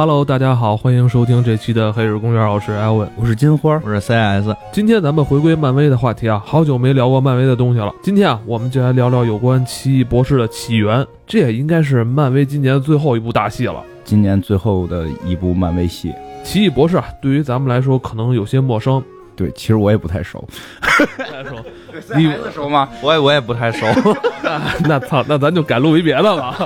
[0.00, 4.56] 好，Hello，大家好，欢迎收听这期的《黑日公园》，我是艾文，我是金花，我是 CS。
[4.72, 7.92] 今天咱们回归漫威的话题啊，好久没聊过漫威的东西了。
[8.02, 13.84] 今天啊，我们就来聊聊有关奇异博士的起源，这也应该是漫威今年的最后一部大戏了。
[14.02, 19.02] 今年最后的一部漫威戏，奇异博士啊，对于咱们来说可能有些陌生。
[19.36, 20.46] 对，其实我也不太熟。
[21.16, 21.56] 不太熟，
[22.14, 22.88] 你熟吗？
[23.02, 23.86] 我也我也不太熟。
[24.84, 26.58] 那操，那咱就改录一别的吧。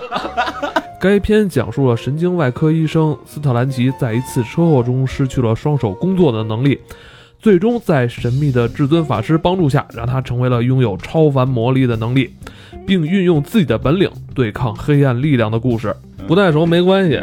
[1.04, 6.80] 该片讲述了神经外科医生斯特兰奇在一次车祸中失去了双手工作的能力，
[7.38, 12.34] 最终在神秘的至尊法师帮助下，让他成为了拥有超凡魔力的能力，
[12.86, 15.94] 并运用自己的本领对抗黑暗力量的故事。
[16.26, 17.22] 不太熟没关系，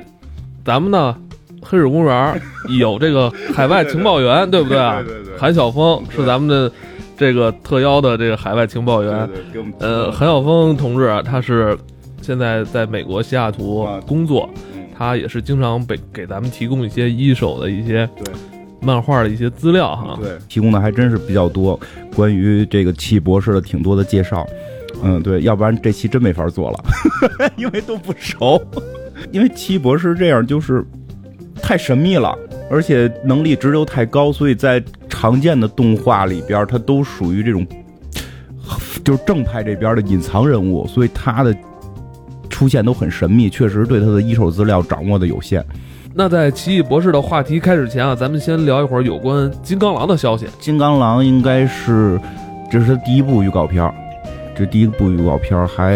[0.64, 1.18] 咱们呢，
[1.64, 2.40] 黑水公园
[2.78, 5.04] 有这个海外情报员，对不对啊？
[5.40, 6.72] 韩晓峰是咱们的
[7.18, 9.28] 这个特邀的这个海外情报员。
[9.80, 11.76] 呃，韩晓峰同志他是。
[12.22, 14.50] 现在在美国西雅图工作，
[14.98, 18.34] 他也是经常给给咱们提供一些一手的一些对
[18.80, 20.18] 漫画的一些资料哈。
[20.22, 21.80] 对，提供的还真是比较多，
[22.16, 24.46] 关于这个奇异博士的挺多的介绍。
[25.04, 26.84] 嗯，对，要不然这期真没法做了，
[27.58, 28.62] 因为都不熟。
[29.32, 30.86] 因为奇异博士这样就是
[31.62, 32.38] 太神秘了，
[32.70, 37.66] 而且能力值又太高，所以在常见的动画里边，他都属于这种
[39.04, 41.56] 就是正派这边的隐藏人物，所以他的。
[42.62, 45.66] 出现都很神秘，确实对他的一手资料掌握的有限。
[46.14, 50.45] 那在奇异博士的话题开始前啊，咱们先聊一会儿有关金刚狼的消息。
[50.59, 52.22] 金刚狼应该是
[52.72, 53.91] 这是他第一部预告片，
[54.56, 55.94] 这第一部预告片还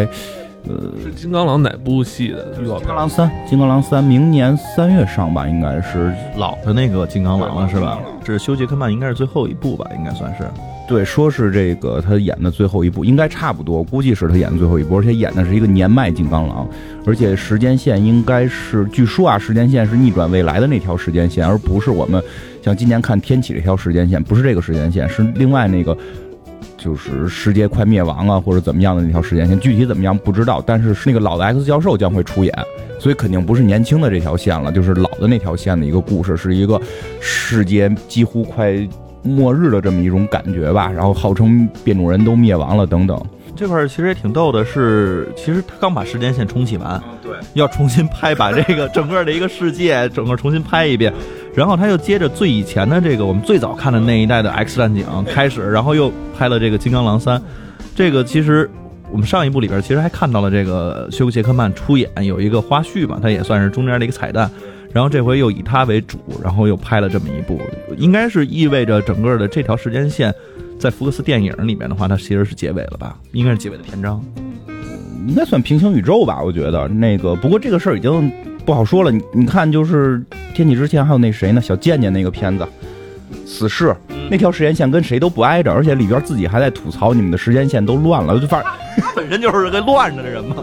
[0.68, 2.80] 呃是金刚狼哪部戏的预告片？
[2.80, 8.00] 金刚狼三，金刚狼三明年三月上吧，应该是老的那个金刚狼了是吧？
[8.24, 10.50] 这是休杰克曼应该是最后一部吧，应该算是。
[10.88, 16.70] 对，说是这个他演的最后一部，应该差不多，估计是他演的最后一部，而且演的是一个年迈金刚狼，
[17.08, 22.24] 而且时间线应该是，据说啊，时间线是逆转未来的那条时间线，而不是我们
[22.62, 25.98] 像今年看天启这条时间线，不是这个时间线，是另外那个，
[26.78, 32.54] 就是世界快灭亡啊或者怎么样的那条时间线，具体怎么样不知道，但是是那个老的 X 教授将会出演，
[33.00, 36.80] 所以肯定不是年轻的这条线了，就是老的那条线的一个故事，是一个
[37.20, 38.88] 世界几乎快。
[39.26, 43.20] 末日的这么一种感觉吧，然后号称变种人都灭亡了等等。
[43.56, 51.14] 这块其实也挺逗的，是其实他刚把时间线重启完，对，要重新拍，把这个 整个的一个世界整个重新拍一遍，
[51.54, 57.42] 然后他又接着最以前的这个我们最早看的那一代的 X 战警开始，然后又拍了这个金刚狼三。
[57.96, 58.70] 这个其实
[59.10, 64.52] 我们上一部里边其实还看到了这个休·杰克曼出演有一个花絮嘛，他也算是中间的一个彩蛋。
[64.96, 67.60] 然后这回又以他为主，然后又拍了这么一部，
[67.98, 70.34] 应该是意味着整个的这条时间线，
[70.80, 73.18] 在福克斯电影里面的话，它其实是结尾了吧？
[73.34, 74.24] 应该是结尾的篇章，
[75.28, 76.42] 应该算平行宇宙吧？
[76.42, 78.32] 我觉得那个，不过这个事儿已经
[78.66, 79.12] 不好说了。
[79.12, 80.24] 你你看，就是
[80.54, 81.60] 天启之前还有那谁呢？
[81.60, 82.66] 小贱贱那个片子，
[83.46, 83.94] 死侍
[84.32, 88.72] 那条时间线跟谁都不挨着，而且里边自己还在吐槽你们的时间线都乱了，就反正
[89.14, 90.56] 本身就是个乱着的人嘛。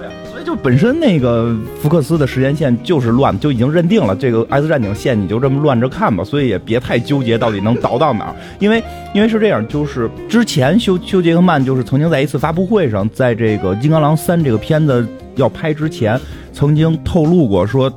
[0.53, 16.21] 就本身那个福克斯的时间线就是乱，就已经认定了这个 X 战警线你就这么乱着看吧，所以也别太纠结到底能倒到哪儿，因为因为是这样，就是之前休休杰克曼就是曾经在一次发布会上，在这个金刚狼三这个片子要拍之前，
[16.53, 17.91] 曾经透露过说，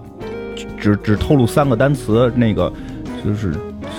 [0.79, 2.71] 只只透露三个单词，那个
[3.21, 3.53] 就是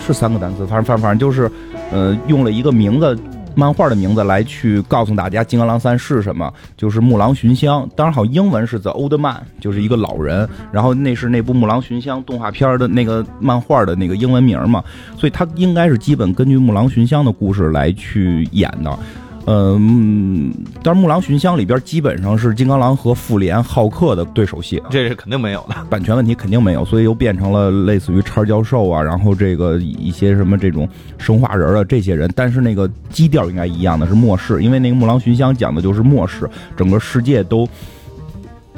[0.07, 1.51] 是三个单词，反正反正反正就是，
[1.93, 3.15] 呃，用了一个名字。
[3.57, 6.53] 漫画的名字来去告诉大家，《金刚狼三》是什么？
[6.77, 7.89] 就是木狼寻香。
[7.97, 10.47] 当然，好，英文是 The Old Man，就是一个老人。
[10.71, 14.85] 然后那是那部木狼寻香动画片的那个漫画的那个英文名嘛，
[15.17, 18.99] 所以他应该是基本根据木狼寻香的故事来去演的。
[19.49, 20.53] 嗯，
[20.83, 37.69] 但是《木狼寻香》里边基本上是金刚狼和复联、浩克的对手戏，这是肯定没有的，版权问题肯定没有，所以又变成了类似于叉教授啊，然后这个一些什么这种生化人啊这些人，但是那个基调应该一样的是末世，因为那个《木狼寻香》讲的就是末世，整个世界都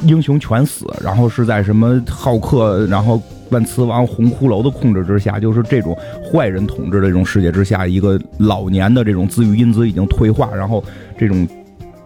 [0.02, 3.18] 英雄全死，然后是在什么浩克，然后。
[3.50, 10.82] 万磁王红骷髅的控制之下，就是这种坏人统治的这种世界之下，一个老年的这种自愈因子已经退化，然后
[11.18, 11.46] 这种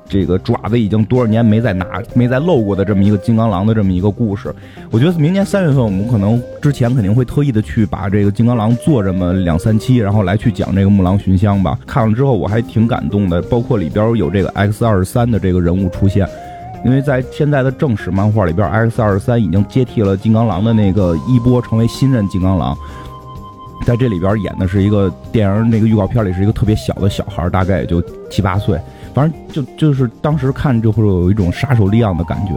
[0.09, 4.55] 这个爪子已经多少年没再拿、没再露过的这么一个金刚狼的这么一个故事。
[4.91, 11.79] 我觉得明年三月份我们可能之前肯定会特意的去把这个金刚狼做这么两三期，然后来去讲这个木狼寻香吧。
[11.87, 16.29] 看了之后我还挺感动的，包括里边有这个 X 二十三的这个人物出现。
[16.85, 22.77] 因为在现在的正史漫画里边，X 二十三已经接替了金刚狼的那个衣钵，成为新任金刚狼。
[23.85, 28.81] 在这里边演的是一个电影那个预告片里是一个特别小的小孩，大概也就七八岁。
[29.13, 32.53] 反正就就是当时看就会有一种杀手利昂的感觉，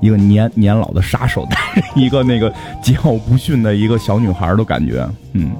[0.00, 2.50] 一个年年老的杀手带着 一个那个
[2.82, 5.52] 桀骜不驯的一个小女孩的感觉，嗯，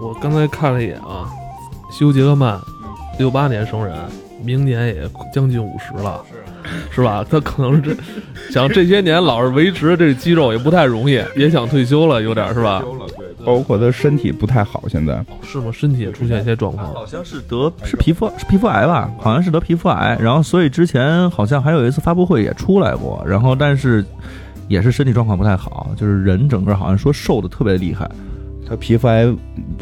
[0.00, 1.30] 我刚才看了一眼啊，
[1.90, 2.58] 休·杰克曼，
[3.18, 3.96] 六八年生人，
[4.42, 6.22] 明年也将近五十了，
[6.90, 7.24] 是是吧？
[7.28, 7.96] 他可能是这
[8.50, 12.82] 想这些年老是维持这肌肉也不太容易，也想退休了，有点是吧？
[13.44, 15.70] 包括他身体不太好，现在是吗？
[15.72, 19.10] 身体也出现一些状况，好像是得是皮肤是皮肤癌吧？
[19.18, 24.04] 好像是得皮肤癌，然后所以之前好像还有一次发布会也出来过，然后但是
[24.68, 28.08] 也是身体状况不太好，就是人整个好像说瘦的特别厉害。
[28.70, 29.26] 他皮肤癌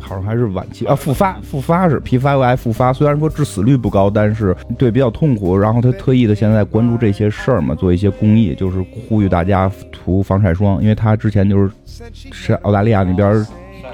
[0.01, 5.55] 好像还是晚期啊，复发复发是皮肤癌复发，虽然说致死率不高，但是对比较痛苦。
[5.55, 11.71] 然后他特意的现在关注这些事儿嘛，做一些公益，就是呼吁大家涂防晒霜，因为他之前就是
[12.33, 13.47] 是澳大利亚那边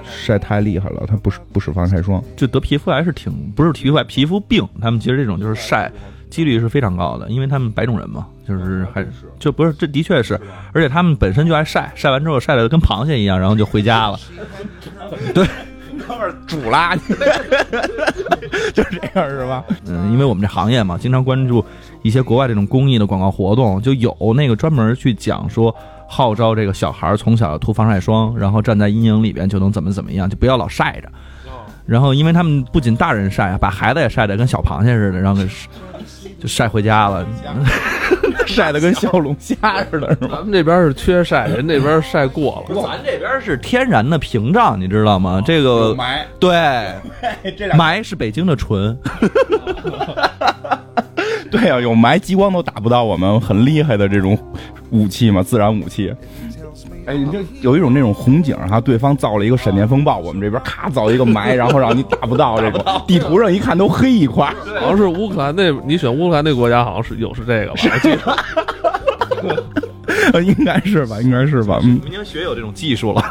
[0.04, 5.90] 晒太厉害了，他不使不使防晒霜，就得皮肤癌是挺不是皮肤癌皮肤病，他们其实这种就是晒
[6.30, 9.08] 几率是非常高的，因为他们白种人嘛，就是还是
[9.38, 10.40] 就不是这的确是，
[10.72, 14.18] 而且他们本身就爱晒，晒完之后晒的跟螃蟹一样，然后就回家了。
[15.34, 15.46] 对，
[16.06, 16.94] 哥们儿煮啦，
[18.74, 19.64] 就是这样是吧？
[19.86, 21.64] 嗯，因为我们这行业嘛，经常关注
[22.02, 25.74] 一些国外这种公益的广告活动，就有那个专门去讲说。
[26.06, 31.08] 号召这个小孩从小涂防晒霜，然后站在阴影里边就能怎么怎么样，就不要老晒着。
[31.86, 35.48] 然后，因为他们不仅大人晒，把孩子也晒得跟小螃蟹似的，然后给
[36.44, 37.26] 就晒回家了，
[38.46, 39.56] 晒的跟小龙虾
[39.90, 40.36] 似的，是吧？
[40.36, 42.74] 咱们这边是缺晒，人那边晒过了。
[42.82, 45.42] 咱这边是天然的屏障，你知道吗？
[45.46, 46.52] 这个霾，对，
[47.56, 48.94] 这霾是北京的纯。
[51.50, 54.38] 对呀，有霾，激光都打不到我们，很厉害的这种
[54.90, 56.14] 武器嘛，自然武器。
[57.06, 62.84] 哎，你就有一种那种红警哈，对方造了一个闪电风暴，我们这边咔造一个霾，然后让你打不到这种。
[63.06, 67.72] 地图上一看都黑一块，好像是乌克兰那，你选乌克兰那国家好像是有是这个
[68.24, 68.36] 吧？
[70.40, 71.78] 应该是吧，应该是吧。
[71.82, 73.22] 嗯，已经学有这种技术了，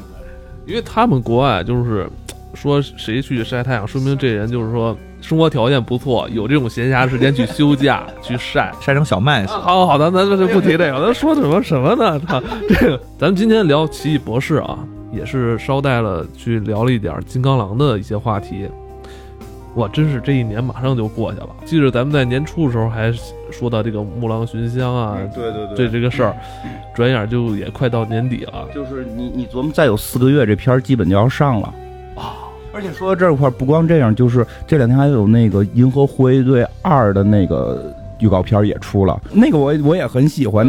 [0.66, 2.08] 因为他们国外就是
[2.54, 4.96] 说谁去晒太阳，说明这人就是说。
[5.20, 9.44] 生活条件不错，有这种闲暇时间去休假 去晒晒成小麦。
[9.46, 12.18] 好，好的，咱咱就不提这个，咱说什么什么呢？
[12.26, 14.78] 他这个，咱们今天聊奇异博士啊，
[15.12, 18.68] 也是捎带了去聊了一点金刚狼的一些话题。
[19.74, 21.48] 哇，真是这一年马上就过去了。
[21.64, 23.12] 记着咱们在年初的时候还
[23.50, 26.34] 说到这个木狼寻香啊，对对对，这这个事儿，
[26.96, 28.66] 转眼就也快到年底了。
[28.74, 31.72] 就是你你琢磨，再有四个月，这片儿基本就要上了。
[32.78, 37.92] 而且说到这块，不光这样，就是这两天还有那个《银河护卫队二》的那个。
[38.20, 40.66] 预告片也出了，那个我我也很喜欢，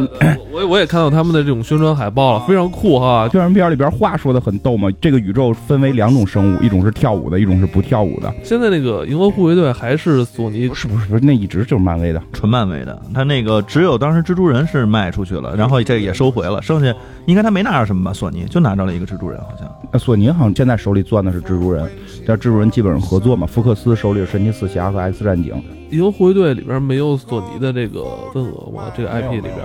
[0.52, 3.28] 我我也看到他们的这种宣传海报了，非常酷哈。
[3.32, 8.34] 宣传片里边话说的很逗嘛，这个宇宙分为两种生物，一种是跳舞的，一种是不跳舞的。
[8.44, 10.72] 现在那个银河护卫队还是索尼？
[10.74, 11.26] 是不是不是？
[11.26, 13.02] 那一直就是漫威的，纯漫威的。
[13.14, 16.94] 他那个只有当时蜘蛛人是卖出去了，然后这也收回了，剩下
[17.26, 18.14] 应该他没拿着什么吧？
[18.14, 20.00] 索尼就拿着了一个蜘蛛人，好像。
[20.00, 21.90] 索尼好像现在手里攥的是蜘蛛人，
[22.26, 23.48] 但蜘蛛人基本上合作嘛。
[23.48, 25.54] 福克斯手里是神奇四侠和 X 战警。
[25.92, 28.84] 银河护卫队里边没有索尼的这个份额吗？
[28.96, 29.56] 这个 IP 里边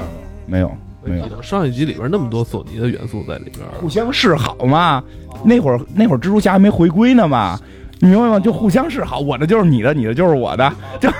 [0.46, 0.70] 没有，
[1.04, 1.42] 没有。
[1.42, 5.02] 上一集里边那么多索尼的元素在里边，互相示好嘛。
[5.44, 7.58] 那会儿那会儿蜘蛛侠还没回归呢嘛，
[8.00, 8.40] 你明白吗？
[8.40, 11.10] 就互相示好，我的就是你的，你的就是我的，就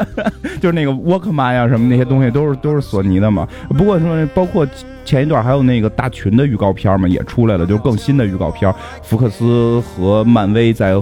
[0.60, 3.48] 就是那个沃克曼呀什么那些东西都是都是索尼的嘛。
[3.70, 4.66] 不过说包括
[5.04, 11.00] 前一段还有那个大群的预告片嘛也出来了，就是更新的预告片，福克斯和漫威在。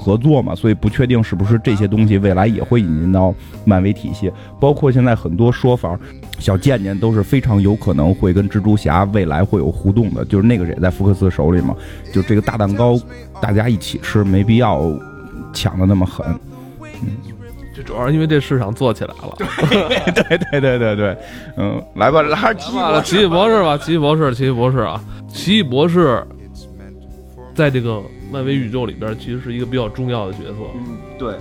[0.00, 3.34] 合作嘛，所以不确定是不是这些东西未来也会引进到
[3.66, 4.32] 漫威体系。
[4.58, 5.98] 包括现在很多说法，
[6.38, 10.24] 小贱贱都是非常有可能会跟蜘蛛侠未来会有互动的。
[10.24, 11.76] 就是那个也在福克斯手里嘛，
[12.14, 12.98] 就这个大蛋糕
[13.42, 14.90] 大家一起吃，没必要
[15.52, 16.26] 抢的那么狠。
[17.02, 17.16] 嗯，
[17.76, 19.36] 这主要是因为这市场做起来了。
[20.14, 21.16] 对对对对对，
[21.58, 26.24] 嗯，来吧，来奇异奇异博士吧，奇异博士，奇异博士啊，奇异博士，
[27.54, 28.00] 在这个。
[28.30, 31.34] 漫威宇宙里边其实是一个比较重要的角色，嗯，对，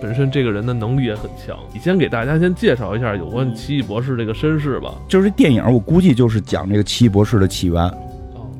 [0.00, 1.58] 本身这个人的能力也很强。
[1.72, 4.94] 你先给大家先介绍一下有关奇异博士这个身世吧。
[5.08, 7.90] 就是电影，我估计就是讲这个奇异博士的起源，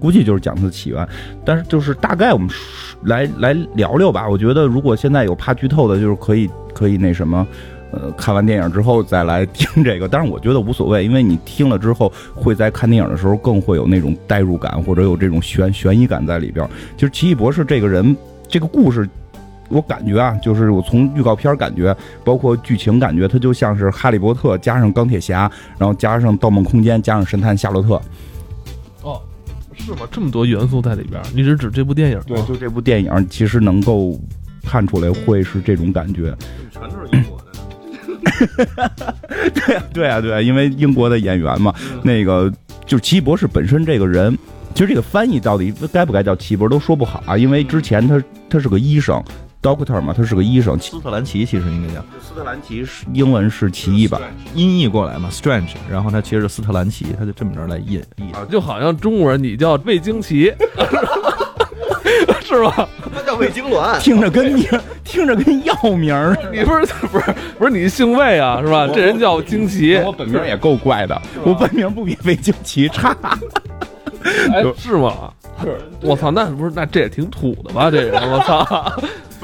[0.01, 1.07] 估计就是讲他的起源。
[1.45, 2.49] 但是就是大概我们
[3.05, 4.29] 来来聊聊吧。
[4.29, 7.47] 我觉得如果现在有怕剧透的，就是可以可以那什么。
[7.95, 16.69] 呃，看完电影之后再来听这个，但是我觉得无所谓，因为你听了之后会在看电影的时候更会有那种代入感，或者有这种悬悬疑感在里边。
[16.97, 18.17] 其实奇异博士这个人，
[18.49, 19.09] 这个故事，
[19.69, 28.01] 我感觉啊，就是我从预告片感觉，包括剧情感觉，它就像是哈利波特加上钢铁侠，然后加上盗梦空间，加上神探夏洛特。
[29.03, 29.21] 哦，
[29.75, 29.99] 是吗？
[30.11, 31.23] 这么多元素在里边？
[31.35, 32.21] 你是指这部电影？
[32.27, 34.19] 对，就这部电影，其实能够
[34.65, 36.35] 看出来会是这种感觉。
[36.73, 37.44] 全都是英国的。
[39.55, 42.53] 对啊，对啊，对啊，因为英国的演员嘛，那个
[42.87, 44.37] 就是奇异博士本身这个人，
[44.75, 49.23] 其实这个翻译到底该不该叫奇异博士都说不好啊，因为之前他他是个医生
[49.63, 50.79] ，doctor 嘛，他是个医生。
[50.79, 54.21] 斯特兰奇其实应该叫斯特兰奇，是英文是奇异吧？
[54.55, 58.33] 音译过来嘛，strange，然后他其实是斯特兰奇，他就这么着来译译。
[58.33, 60.53] 啊，就好像中国人你叫魏惊奇，
[62.45, 62.89] 是吧？
[63.15, 64.67] 他叫魏痉挛，听着跟名，
[65.15, 66.37] 听着跟药名儿。
[66.53, 68.89] 你不是不是不是你姓魏啊，是吧？
[68.93, 73.17] 这人叫惊奇，我本名也够怪的，我本名不比魏惊奇差。
[74.53, 75.33] 哎，是吗？
[75.63, 77.89] 是，我操，那不是那这也挺土的吧？
[77.93, 78.93] 这人，我操！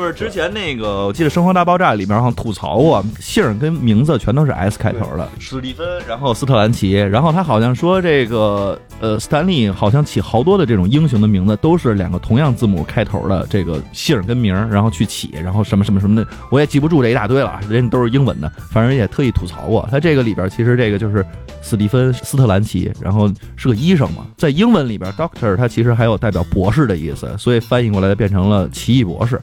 [0.00, 19.86] 不是之前那个，我记得《生活大爆炸》里面好像吐槽过，姓儿跟名字全都是 S 开头的，史蒂芬，然后斯特兰奇，然后他好像说这个呃，斯坦利好像起好多的这种英雄的名字都是两个同样字母开头的这个姓儿跟名儿，然后去起，然后什么什么什么的，我也记不住这一大堆了，人家都是英文的，反正也特意吐槽过。
[19.90, 21.22] 他这个里边其实这个就是
[21.60, 29.38] 史蒂芬斯特兰奇，然后是个医生嘛，在英文里边 Doctor 他其实还有代表博士的意思，所以翻译过来变成了奇异博士。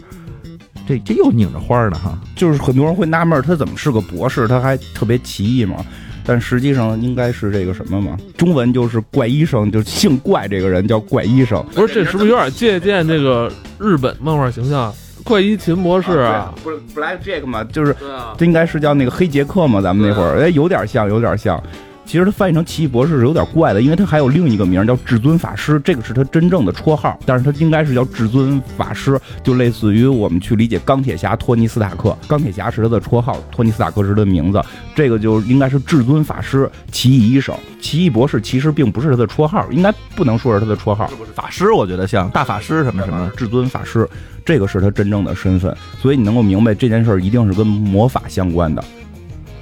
[0.88, 5.86] 这这又拧着花呢哈，就是很多人会纳闷他怎么是个博士，他还特别奇异嘛。
[6.25, 11.65] 但实际上应该是这个什么嘛，中文就是怪医生，就姓怪这个人叫怪医生。
[11.74, 14.94] 不是，这是不是有点借鉴这个日本漫画形象？
[15.24, 17.96] 怪医秦博士啊，不是 Black Jack 嘛，就是
[18.38, 21.62] 这应该是叫那个黑杰克嘛，咱们那会儿哎有点像，有点像。
[22.08, 34.64] 其实他翻译成奇异博士是有点怪的，因为他还有另一个名叫至尊法师，这个是他真正的绰号，但是他应该是叫至尊法师，就类似于我们去理解钢铁侠托尼斯塔克，钢铁侠是他的绰号，托尼斯塔克是他的名字，
[34.96, 44.08] 这个就应该是至尊法师、奇异医生、奇异博士，其实并不是他的绰号，应该不能说是他的绰号，法师我觉得像大法师什么什么，至尊法师，
[44.46, 48.82] 这个是他真正的身份，所以你能够明白这件事儿一定是跟魔法相关的。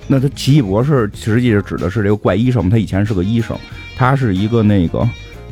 [0.07, 3.57] 那他奇异博士实际是指的是这个怪医生，他以前是个医生，
[3.97, 5.07] 他是一个那个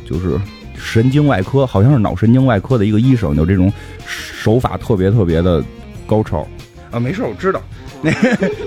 [0.08, 0.40] 就是
[0.76, 3.74] 神经外科，好像是脑神经外科的一个医生，有这种
[4.06, 5.64] 手法特别特别的
[6.06, 6.48] 高超
[6.92, 7.00] 啊。
[7.00, 7.60] 没事，我知道，
[8.04, 8.12] 那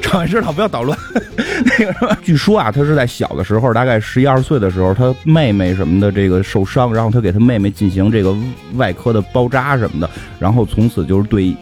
[0.01, 0.99] 常知道不要捣乱。
[1.79, 8.35] 那个据说啊，他是在小的时候，大概十一二岁的时候，他妹妹什么的这个受伤，然后他给他妹妹进行这个
[8.75, 11.55] 外科的包扎什么的，然后从此就是对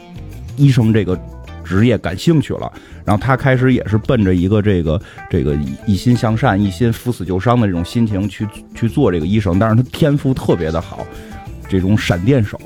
[0.56, 1.18] 医生这个。
[1.64, 2.70] 职业感兴趣了，
[3.04, 5.56] 然后他开始也是奔着一个这个这个
[5.86, 11.06] 一心向善、一心扶死救伤的这种心情去去做这个医生，但是他天赋特别的好。
[11.68, 12.58] 这种闪电手，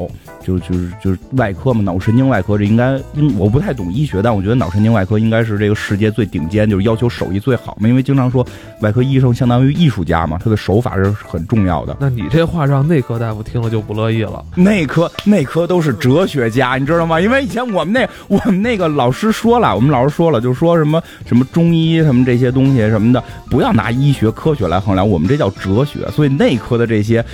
[0.42, 2.98] 就就是就是外科嘛，脑神经外科，这应该，
[3.36, 7.88] 我不太懂医学，但我觉得脑神经外科应该是这个世界最顶尖，就是要求手艺最好嘛。
[7.88, 8.46] 因为经常说
[8.80, 11.96] 外科医生相当于艺术家嘛，他的手法是很重要的。
[12.00, 14.44] 那你这话让内科大夫听了就不乐意了。
[14.54, 17.20] 内科内科都是哲学家，你知道吗？
[17.20, 26.08] 因为以前我们那我们那个老师说了，我们老师说了，就说什么什么中医什么这些东西什么的，不要拿医学科学来衡量，我们这叫哲学。
[26.10, 27.24] 所以内科的这些。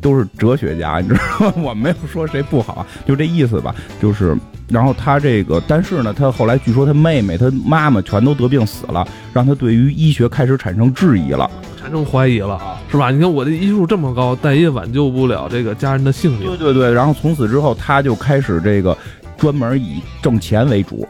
[0.00, 1.52] 都是哲学家，你知道吗？
[1.56, 3.74] 我没有说谁不好，就这意思吧。
[4.00, 4.36] 就是，
[4.68, 11.50] 然后他这个，但是呢，他后来据说他妹妹、他妈妈全都得病死了，让他对于医学开始产生质疑了，
[11.80, 12.58] 产生怀疑了，
[12.90, 13.10] 是吧？
[13.10, 16.48] 你看我的医术这么高，但也挽救不了这个家人的性命。
[16.48, 18.96] 对对对，然后从此之后，他就开始这个
[19.36, 21.06] 专门以挣钱为主，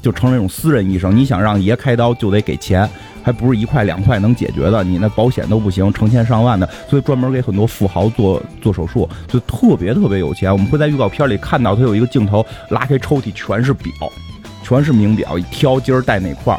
[0.00, 1.16] 就成了那种私人医生。
[1.16, 2.88] 你想让爷开刀，就得给钱。
[3.20, 10.50] 还不是一块两块能解决的，你那保险都不行，成千上万的，所以专门给很多富豪做做手术，就特别特别有钱。
[10.50, 13.92] 我们会在预告片里看到他有一个镜头，拉开抽屉全是表，
[14.62, 16.58] 全是名表，一挑今儿戴哪块。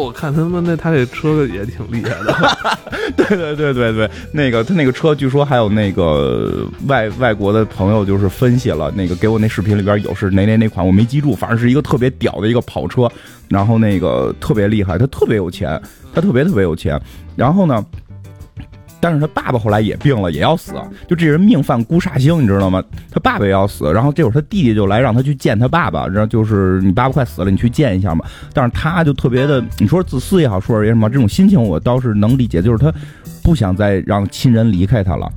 [0.00, 2.78] 我看他们那他这车也挺厉害的，
[3.16, 13.10] 对对对对对，那个他那个车据说还有那个外外国的朋友就是分析了，那个给我那视频里边有是哪哪哪款我没记住，反正是一个特别屌的一个跑车，
[13.48, 15.80] 然后那个特别厉害，他特别有钱，
[16.14, 17.00] 他特别特别有钱，
[17.36, 17.84] 然后呢。
[19.02, 20.74] 但是他爸爸后来也病了，也要死。
[21.08, 22.80] 就这人命犯孤煞星，你知道吗？
[23.10, 23.92] 他爸爸也要死。
[23.92, 28.24] 然后这会儿他弟弟就来让他去见他爸爸，然后就是你爸爸快死了，你去见一下嘛。
[28.54, 32.62] 但是他就特别的，你说自私也好，说是什么，这种心情我倒是能理解。
[32.62, 32.94] 就是他
[33.42, 35.28] 不想再让亲人离开他了，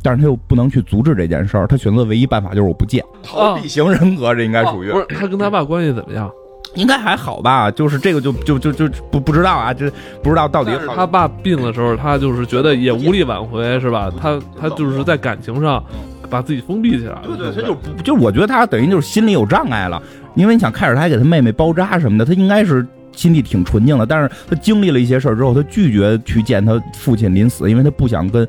[0.00, 1.66] 但是他又不能去阻止这件事儿。
[1.66, 4.92] 他选择唯一办法就是我不见，逃避型人格，这应该属于。
[4.92, 6.30] 不是他跟他爸关系怎么样？
[6.74, 9.90] 应该还好吧，就是这个就就就就不不知道啊，这
[10.22, 10.70] 不知道到底。
[10.94, 14.12] 他爸病的时候，他就是觉得也无力挽回，是吧？
[14.20, 15.82] 他他就是在感情上
[16.30, 17.22] 把自己封闭起来了。
[17.26, 20.00] 对对，他就不就我觉得他等于就是心里有障碍了，
[20.34, 28.46] 因为你想开始他还给他妹妹包扎什么的，他应该是心地挺纯净的，但是他经历了一些事儿之后，他拒绝去见他父亲临死，因为他不想跟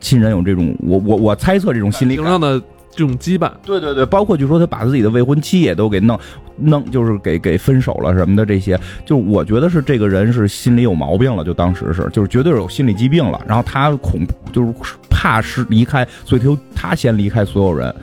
[0.00, 2.60] 亲人有这种我我我猜测这种心理上的。
[2.90, 3.50] 这种羁绊。
[3.64, 6.18] 对对对，包括据说他把自己的未婚妻也都给弄
[6.56, 14.72] 弄，就是给给分手了什么的，这些就我觉得是这个人是心里有毛病了，就当时是就是绝对有心理疾病了，然后他恐就是
[15.08, 17.94] 怕是离开，所以他他先离开所有人。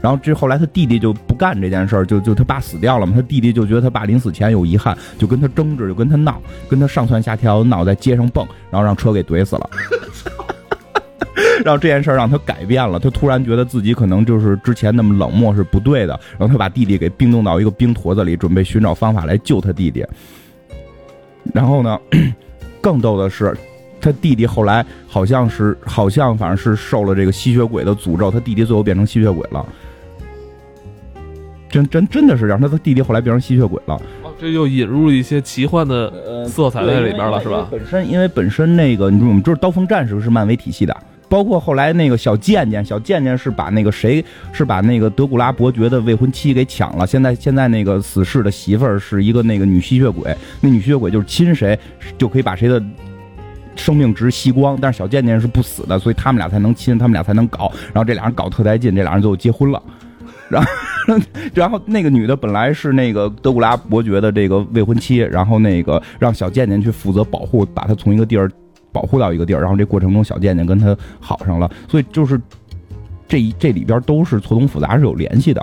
[0.00, 9.70] 然后这后来他弟弟就不干这件事儿，就就他爸死掉了嘛，他弟弟就觉得他爸临死前有遗憾，就跟他争执，就跟他闹，跟他上蹿下跳，闹在街上蹦，然后让车给怼死了。
[11.64, 20.04] 然后这件事儿让他改变了，他突然觉得自己可能就是之前那么冷漠是不对的，然后他把弟弟给冰冻到一个冰坨子里，准备寻找方法来救他弟弟。
[21.52, 21.98] 然后呢，
[22.80, 23.56] 更逗的是，
[24.00, 29.66] 他弟弟后来好像是好像反正是受了这个吸血鬼的诅咒，他弟弟最后变成吸血鬼了。
[31.68, 37.66] 真真真的是让他的弟弟后来变成吸血鬼了，哦，这又引入一些奇幻的色彩在里边了，是吧？
[37.68, 40.96] 本身因为本身那个，你说我们知道刀锋战士是漫威体系的，
[41.28, 51.78] 包括后来那个小贱贱，小贱贱是把那个谁是把那个德古拉伯爵的未婚妻给抢了，现在现在那个死侍的媳妇儿是一个那个女吸血鬼，那女吸血鬼就是亲谁
[52.16, 52.82] 就可以把谁的
[53.74, 59.82] 生命值吸光，但是小贱贱是不死的，所以他们俩才能亲，他们俩才能搞，然后这俩人搞特带劲，这俩人最后结婚了。
[60.48, 60.68] 然后，
[61.54, 68.48] 然后那个女的本来是那个德古拉伯爵的这个未婚妻，然后那个让小贱贱去负责保护，把她从一个地儿
[68.94, 72.40] 保护到一个地儿，然后这过程中小贱贱跟他好上了，所以就是
[73.28, 75.60] 这这里边都是错综复杂，是有联系的，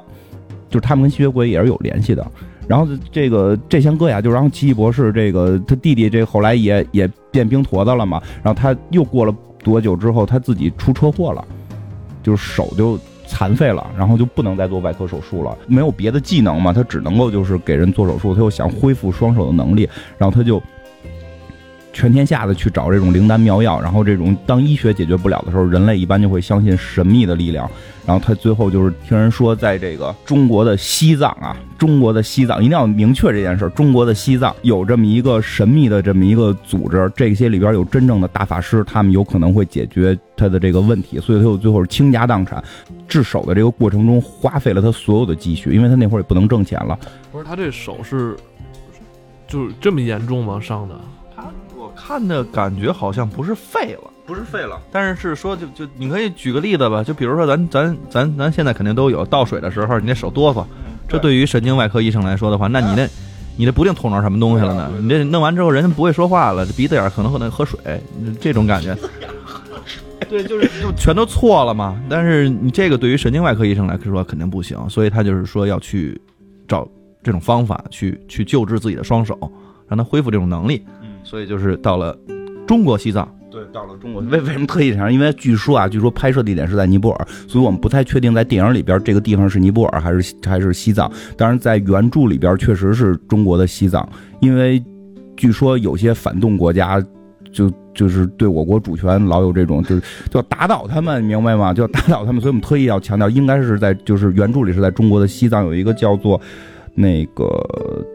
[0.69, 2.23] 就是他们跟吸血鬼也是有联系的。
[2.67, 9.33] 然后这个这先搁呀，就然后奇异博士这个他弟弟这后来也也变冰坨子了嘛，然后他又过了
[9.63, 11.43] 多久之后，他自己出车祸了，
[12.21, 12.99] 就是手就。
[13.27, 18.33] 残废了，然后就不能再做外科手术了，没有别的技能嘛，他只能够就是给人做手术。
[18.35, 20.61] 他又想恢复双手的能力，然后他就
[21.93, 23.79] 全天下的去找这种灵丹妙药。
[23.81, 27.69] 然后这种当医学解决不了的时候，人类一般就会相信神秘的力量。
[28.03, 33.69] 然后他最后就是听人说，在这个中国的西藏啊，中国的西藏一定要明确这件事儿。
[33.69, 41.19] 中国的西藏有这么一个神秘的这么一个组织，这些里边有真正的大法师，他们有可能会解决他的这个问题。
[41.19, 42.61] 所以他又最后是倾家荡产，
[43.07, 46.97] 治手的这个过程中花费了他所有的积蓄，因为他那会儿也不能挣钱了。
[47.31, 48.35] 不是他这手是
[49.47, 50.59] 就是这么严重吗？
[50.59, 50.99] 伤的？
[52.01, 54.09] 看的感觉好像不是废了。
[54.25, 60.63] 不是废了，但是是说就就你可以举个例子吧，就比如说咱咱咱咱现在肯定都有倒水的时候，你那手哆嗦，
[61.09, 63.05] 这对于神经外科医生来说的话，那你那
[63.57, 64.89] 你这不定捅着什么东西了呢？
[65.01, 67.77] 你这弄完之后人家不会说话了，这鼻子眼可能可能喝水，
[68.39, 68.95] 这种感觉，
[70.29, 71.99] 对，就是就全都错了嘛。
[72.09, 76.19] 但是你这个对于神经外科医生来说肯定不行，所以他就是说要去
[76.69, 76.87] 找
[77.21, 79.37] 这种方法去去救治自己的双手，
[79.89, 80.85] 让他恢复这种能力。
[81.31, 82.13] 所以就是到了
[82.67, 83.25] 中国西藏。
[83.49, 85.11] 对，到了中国，为为什么特意想？
[85.11, 91.09] 因为据说啊，据说拍摄地点是在尼泊尔，所以我们不太确定在电影里边这个地方是尼泊尔还是还是西藏。
[91.37, 94.07] 当然，在原著里边确实是中国的西藏，
[94.41, 94.83] 因为
[95.37, 97.01] 据说有些反动国家
[97.51, 101.73] 就就是对我国主权老有这种，就是就要打倒他们，明白吗？
[101.73, 106.39] 就要打倒他们，所以我们特意要强调，应该是在就是原著里是在中国的西藏有一个叫做
[106.93, 107.47] 那个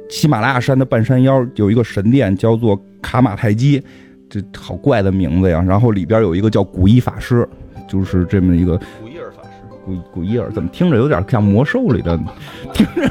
[0.09, 3.83] 喜马拉雅山的半山腰有一个神殿，叫做卡马泰基。
[4.29, 5.65] 这好怪的名字呀！
[5.65, 7.49] 然后里边有一个叫古一法师，
[7.89, 9.49] 就是这么一个古伊尔法师。
[9.85, 12.19] 古古伊尔怎么听着有点像魔兽里的，
[12.75, 13.09] 听着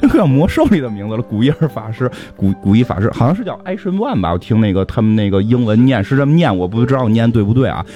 [0.00, 1.22] 听着像魔兽里的名字了。
[1.22, 4.32] 古伊尔法师，古古一法师好像是叫艾神万吧？
[4.32, 7.86] 我听那个他们那个英文念是这么念，我不知道念对不对啊。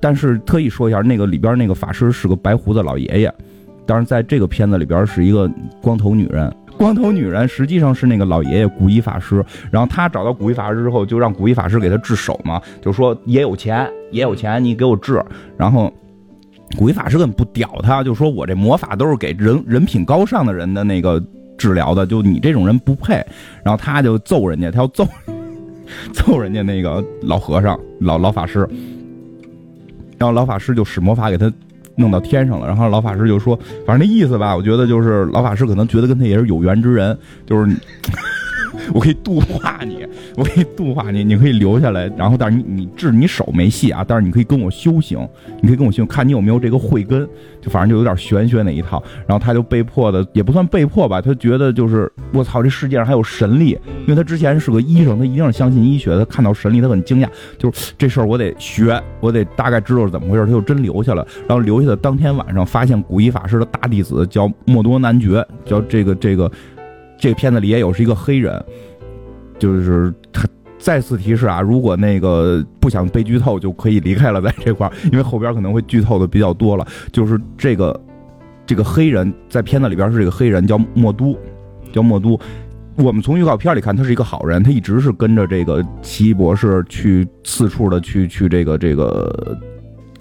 [0.00, 3.32] 但是特意说一下，那个里边那个法师是个白胡子老爷爷，
[3.88, 6.54] 当然在这个片子里边是一个光头女人。
[6.76, 15.24] 光头女人实际上是那个老爷爷古一法师，然后他找到古一法师之后，就让古一法师给他治手嘛，就说也有钱，也有钱，你给我治。
[15.56, 15.90] 然后
[16.76, 21.20] 古一法师根本不屌他，就说我这魔法都是给人人品高尚的人的那个
[21.56, 23.14] 治疗的，就你这种人不配。
[23.64, 25.08] 然后他就揍人家，他要揍
[26.12, 28.68] 揍人家那个老和尚、老老法师，
[30.18, 31.50] 然后老法师就使魔法给他。
[31.98, 37.70] 弄到天上了，然后老法师就说：“反正那意思吧，我觉得就是老法师可能觉得跟他也是有缘之人，就是。”
[38.92, 42.10] 我可以度化你，我可以度化你，你可以留下来。
[42.16, 45.18] 然后，但是你你治你手没戏啊，但是你可以跟我修行，
[45.60, 47.28] 你可以跟我修，看你有没有这个慧根。
[47.60, 49.02] 就反正就有点玄学那一套。
[49.26, 53.70] 然后他就被迫的，也不算被迫吧，他觉得就是我操，这世界上还有神力，
[54.02, 56.16] 因为他之前是个医生，他一定是相信医学。
[56.16, 60.46] 他看到神力，他很惊讶，就是这事儿我得学，我得大概知道是怎么回事。
[60.46, 61.26] 他就真留下了。
[61.48, 66.50] 然后留下的当天晚上，发现古一法师的大弟子叫莫多男爵，叫这个这个。
[67.18, 68.64] 这个片子里也有是一个黑人，
[69.58, 70.46] 就是他
[70.78, 76.86] 再次提示啊，如果那个不想被剧透，就可以离开了，在这块儿，因为后边可能会剧透的比较多了。
[77.12, 78.00] 就是这个
[78.64, 81.36] 这个黑人在片子里边是这个黑人叫莫都，
[81.92, 82.38] 叫莫都。
[82.96, 89.58] 我们从预告片里看，他是一个好人，他一直是跟着这个奇异博士去四处的去去这个这个。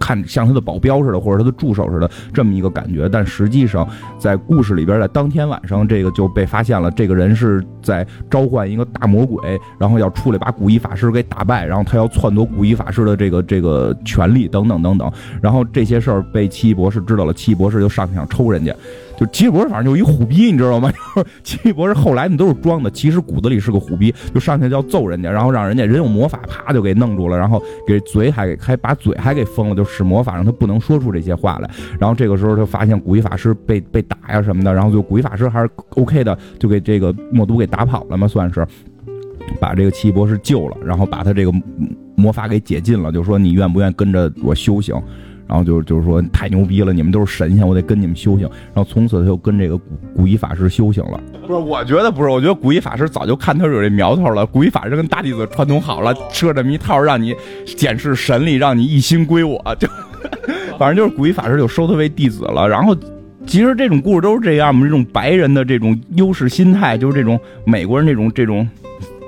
[0.07, 3.09] 看像他的保镖似的，或者他的助手似的，这么一个感觉。
[3.09, 3.85] 但实际上，
[4.17, 6.89] 在故事里边，在当天晚上，这个就被发现了。
[6.91, 15.11] 这个人是在召唤一个大魔鬼，然后要出来把古一法师给打败，然后他要篡夺古一法师的这个这个权利等等等等。
[15.41, 18.73] 然后这些事儿被奇异博士知道了，奇异博士就上去想抽人家。
[19.17, 20.93] 就奇异博士反正就一虎逼，你知道吗？
[21.43, 31.69] 奇异博士后来那都是装的，其实骨子里是个虎逼，就上去就要揍人家，然后让人家人有魔法，啪就给弄住了，然后给嘴还给还把嘴还给封了，就使魔法让他不能说出这些话来。
[31.99, 38.65] 然后这个时候他发现古一法师被被打呀什么的，然后就古一法师还是 OK 的，就给这个默都给打跑了嘛，算是
[39.59, 41.51] 把这个奇异博士救了，然后把他这个
[42.15, 44.93] 魔法给解禁了，就说你愿不愿意跟着我修行？
[45.47, 48.41] 然后就就是说太牛逼了，你们都是神仙，我得跟你们修行。
[48.73, 51.19] 然后从此他就跟这个古古一法师修行了。
[51.47, 54.45] 不是，我觉得不是，我觉得古一法师早就看他有这苗头了。
[54.45, 57.33] 古一法师跟大弟子串通好了，设这么一套，让你
[57.65, 59.63] 检视神力，让你一心归我。
[59.79, 59.87] 就
[60.77, 62.67] 反正就是古一法师就收他为弟子了。
[62.67, 62.95] 然后
[63.45, 68.67] 其实这种故事都是这样嘛，这种白人的这种优势心态，就是这种美国人这种这种。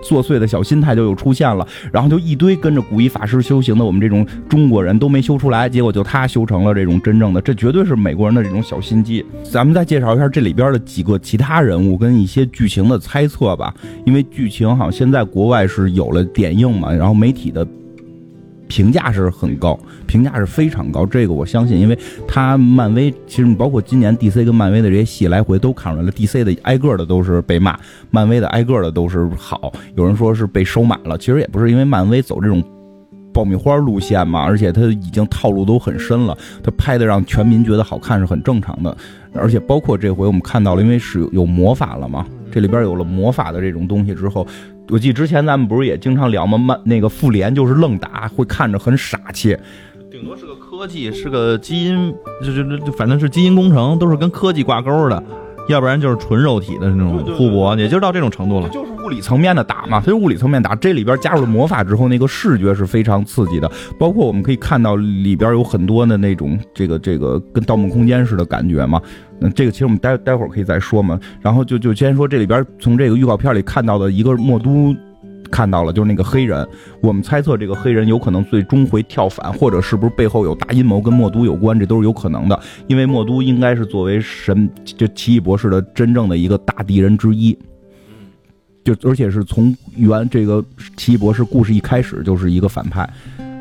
[0.01, 9.25] 作祟的小心态就又出现了，然后就一堆跟着古一法师修行的我们这种中国人都没修出来，结果就他修成了这种真正的，这绝对是美国人的这种小心机。
[9.43, 13.73] 咱们再介绍一下这里边的几个其他人物跟一些剧情的猜测吧，
[14.05, 17.67] 因为剧情好像现在国外是有了点映嘛，然后媒体的。
[18.69, 27.77] 评价是很高，评价是非常高，这个我相信，因为他漫威其实包括今年 DC 跟漫威的这些戏来回都看出来了，DC 的挨个的都是被骂，
[28.11, 32.63] 漫威的挨个的都是好，有人说是被收买了，其实也不是，因为漫威走这种
[33.33, 38.95] 爆米花路线嘛，而且他已经套路都很深了，他拍的让全民觉得好看是很正常的，
[39.33, 44.45] 而且包括这回我们看到了，因为是有魔法了嘛，这里边有了魔法的这种东西之后。
[44.89, 46.57] 我记得之前咱们不是也经常聊吗？
[46.57, 49.55] 漫那个复联就是愣打，会看着很傻气，
[50.09, 55.23] 顶多是个科技，是个基因，就就就反正是基因工程，都是跟科技挂钩的。
[55.67, 58.67] 要不然就是纯肉体的那种互搏，也就到这种程度了。
[58.69, 60.75] 就是物理层面的打嘛，它是物理层面打。
[60.75, 63.71] 这里边加入了魔法之后，那个视觉是非常刺激的。
[63.97, 69.01] 包括我们可以看到里边有很多的那种这个这个跟《盗梦空间》似的感觉嘛。
[69.39, 71.19] 那这个其实我们待待会儿可以再说嘛。
[71.41, 74.95] 然后就就先说这里边从这个预告片里看到的一个墨都。
[75.51, 76.67] 看到了，就是那个黑人。
[77.01, 82.59] 我们猜测这个黑人有可能最终会跳反，或者是不是背后有大阴谋跟墨都有关，这都是有可能的。
[82.85, 87.57] 因为墨都应该是作为神，就奇异博士的真正的一个大敌人之一。
[88.83, 90.63] 就而且是从原这个
[90.97, 93.09] 奇异博士故事一开始就是一个反派，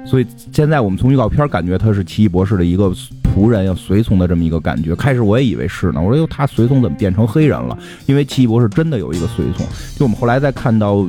[0.06, 4.94] 所以现在我们从预告片感觉他是奇异博士的一个仆人要随从的这么一个感觉。
[4.94, 7.78] 开始我也以为是呢，我说哟，他随从怎么变成黑人了？
[8.06, 9.66] 因为奇异博士真的有一个随从。
[9.96, 11.08] 就我们后来再看到。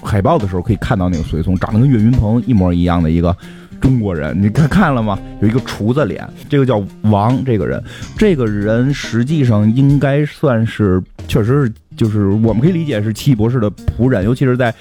[0.00, 3.36] 海报的时候可以看到那个随从长得跟岳云鹏一模一样的一个
[3.80, 5.18] 中国人，你看看了吗？
[5.40, 7.82] 有一个厨子脸，这个叫王，这个人，
[8.16, 14.74] 这个人实际上应该算是，确实是，就是我们可以理解是奇异博士的仆人，尤其是在。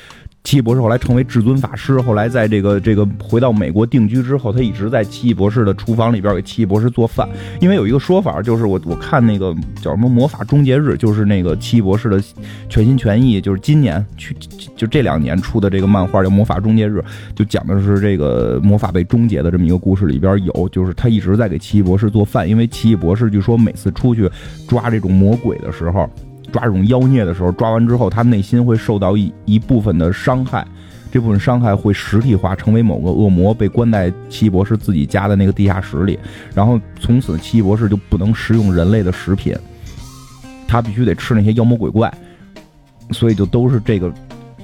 [0.43, 7.27] 奇异博士后来成为至尊法师，后来在这个这个回到美国定居之后，他一直在奇异博士的厨房里边给奇异博士做饭。
[7.59, 12.23] 因为有一个说法，就是我我看那个叫什么《魔法终结日》，就是那个奇异博士的
[12.69, 14.33] 全心全意，就是今年去
[14.77, 16.99] 就这两年出的这个漫画叫《魔法终结日》，
[17.35, 24.29] 就讲的是这个魔法被终结的这么一个故事，里边有就是他一直在给奇异博士做饭，因为奇异博士据说每次出去
[24.65, 26.09] 抓这种魔鬼的时候。
[26.51, 30.65] 抓这种妖孽的时候，抓完之后，他内心会受到一一部分的伤害，
[31.11, 36.17] 这部分伤害会实体化，成为某个恶魔，被关在奇异博士自己家的那个地下室里。
[36.53, 39.55] 然后从此，奇异博士就不能食用人类的食品，
[40.67, 42.13] 他必须得吃那些妖魔鬼怪。
[43.11, 44.11] 所以就都是这个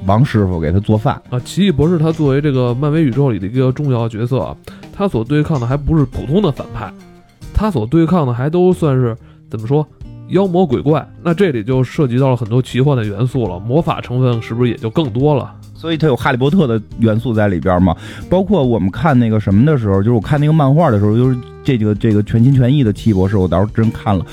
[0.06, 1.40] 王师傅给他做饭啊。
[1.40, 4.54] 奇异博士他作为这个漫威宇宙里的一个重要角色，
[4.92, 6.92] 他所对抗的还不是普通的反派，
[7.54, 9.16] 他所对抗的还都算是
[9.50, 9.88] 怎么说？
[10.30, 15.54] 妖魔鬼怪，那这里就涉及到了很多奇幻的元素了，魔法成分是不是也就更多了？
[15.76, 17.96] 所以它有哈利波特的元素在里边嘛？
[18.30, 24.26] 包括我们看那个什么的时候，就是我看那个漫画的时候，就是这个这个全心全意的奇异博士，我倒是真看了，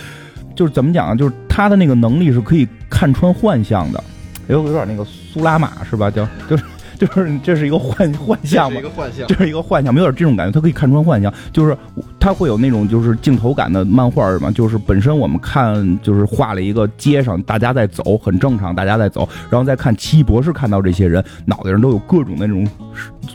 [0.54, 4.02] 就是怎么讲，就是他的那个能力是可以看穿幻象的，
[4.48, 6.10] 有有点那个苏拉玛是吧？
[6.10, 6.64] 叫就是。
[7.00, 11.74] 就是这是一个幻幻象嘛，一个幻象这是一个幻象，没有点这种感觉，他可以看穿幻象，就是
[12.18, 22.68] 他会有那种就是镜头感的漫画嘛，就是本身我们看就是画了一个街上大家在走，很正常，大家在走，然后再看奇异博士看到这些人脑袋上都有各种那种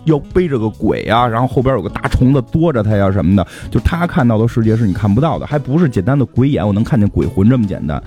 [0.03, 7.99] 要背着个鬼啊，然后后边有个大虫子多着他呀什么的，就他看到的世界是你看不到的，还不是简单的鬼眼，我能看见鬼魂这么简单。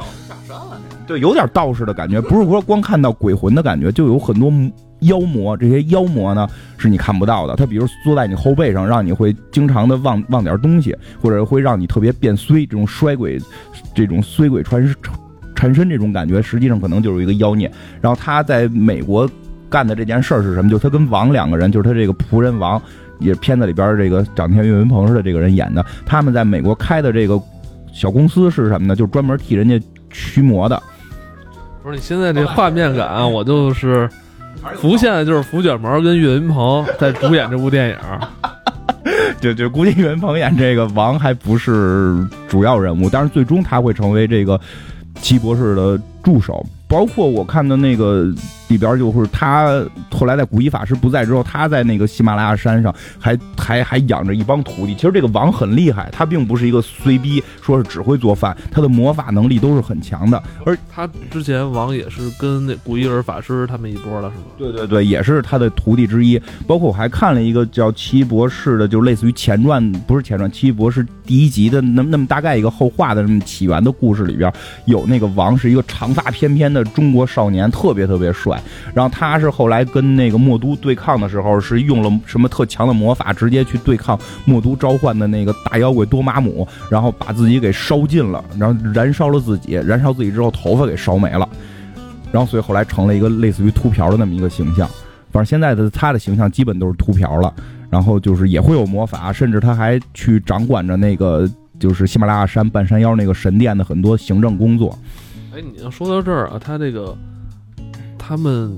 [1.06, 4.52] 对，有点道士的感觉，不是说光看到鬼魂的感觉，就有很多
[5.00, 5.56] 妖魔。
[5.56, 7.56] 这些妖魔呢，是你看不到的。
[7.56, 13.38] 他比如坐在你后背上，让你会经常的忘忘点东西，或者会让你特别变衰，这种衰鬼，
[13.94, 14.94] 这种衰鬼缠
[15.54, 17.70] 缠身这种感觉，实际上可能就是一个妖孽。
[18.00, 19.28] 然后他在美国
[19.68, 20.70] 干的这件事儿是什么？
[20.70, 22.80] 就他跟王两个人，就是他这个仆人王，
[23.18, 25.84] 也是片子里边这个长得像岳云鹏似的这个人演的。
[26.06, 27.40] 他们在美国开的这个
[27.92, 28.94] 小公司是什么呢？
[28.94, 29.80] 就是专门替人家
[30.10, 30.80] 驱魔的。
[31.82, 34.08] 不是你现在这画面感，我就是
[34.76, 37.96] 浮现的就是福卷毛跟岳云鹏在主演这部电影。
[39.40, 44.60] 就就估计岳云鹏演这个王还不是主要人物，但是最终他会成为这个
[45.20, 46.64] 奇博士的助手。
[46.88, 48.26] 包括我看的那个
[48.68, 54.94] 里边，就是他后来在古一法师不在之后，他在那个喜马拉雅山上还还还养着一帮徒弟。
[54.94, 60.42] 其实这个王很厉害，他并不是一个随逼，说是只会做饭，他的魔法能力都是很强的。
[60.64, 64.44] 而他之前王也是跟那古一尔法师他们一波了是吗？
[64.58, 66.40] 对对对，也是他的徒弟之一。
[66.66, 74.52] 包括我还看了一个叫《奇异博士》的，就类似于前传，不是前传，《奇异博士》第一集的那那么大概一个后话的那么起源的故事里边，
[74.86, 76.84] 有那个王是一个长发翩翩的。
[76.88, 78.57] 中国少年特别特别帅，
[78.94, 91.48] 然后他是后来跟那个墨都对抗的时候，是用了什么特强的魔法，直接去对抗墨都召唤的那个大妖怪多玛姆，然后把自己给烧尽了，然后燃烧了自己，燃烧自己之后头发给烧没了，
[92.32, 94.88] 然后所以后来成了一个类似于秃瓢的那么一个形象。
[95.30, 97.52] 反正现在的他的形象基本都是秃瓢了，
[97.90, 104.98] 然后就是也会有魔法，甚至他还去掌管着那个就是喜马拉雅山半山腰那个神殿的很多行政工作。
[105.54, 107.16] 哎，你要说到这儿啊，他这个，
[108.28, 108.76] 他们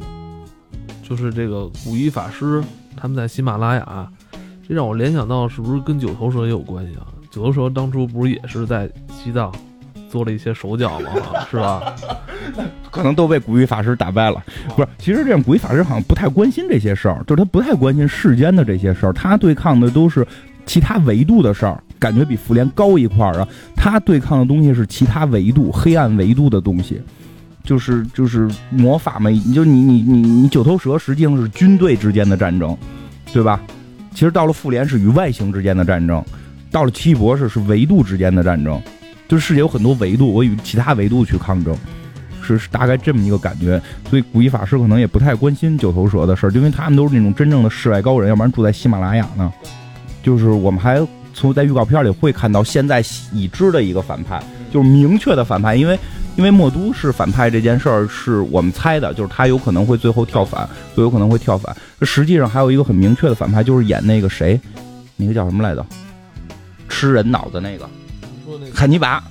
[1.02, 2.62] 就是这个古一法师，
[2.96, 4.08] 他们在喜马拉雅，
[4.68, 7.08] 这让我联想到是不是跟九头蛇也有关系啊？
[7.32, 9.52] 九头蛇当初不是也是在西藏
[10.08, 11.10] 做了一些手脚吗？
[11.50, 11.96] 是吧？
[12.92, 14.40] 可能都被古一法师打败了。
[14.76, 20.24] 不是，其实这样古一法师好像不太关心这些事儿，就是他不太关心世间的这些事儿，他对抗的都是
[20.64, 21.82] 其他维度的事儿。
[21.98, 23.48] 感觉比复联高一块儿啊！
[23.76, 26.98] 他对抗的东西是其他维度、黑暗维度的东西，
[27.64, 29.30] 就是就是魔法嘛。
[29.30, 32.76] 你就你你你你九头蛇实际上是军队之间的战争，
[33.32, 33.60] 对吧？
[34.12, 36.24] 其实到了复联是与外星之间的战争，
[36.70, 38.80] 到了奇异博士是维度之间的战争，
[39.28, 41.76] 就是世界有很多维度，我与其他维度去抗争，
[42.42, 43.80] 是是大概这么一个感觉。
[44.08, 49.52] 所以古一法师可能也不太关心九头蛇的事儿，因为他们都是那种真正的世外高人，要不然住在喜马拉雅呢。
[50.22, 51.06] 就是我们还。
[51.32, 55.98] 从在预告片里会看到现在已知的一个反派，就是明确的反派，因为
[56.36, 61.74] 因为墨都是反派这件事儿是我们猜的，就是他有可能会最后跳反，就有可能会跳反。
[62.02, 64.60] 实际上还有一个很明确的反派，就是演那个谁，
[65.16, 65.84] 那个叫什么来着？
[66.88, 67.88] 吃人脑子那个，
[68.74, 69.22] 汉尼拔。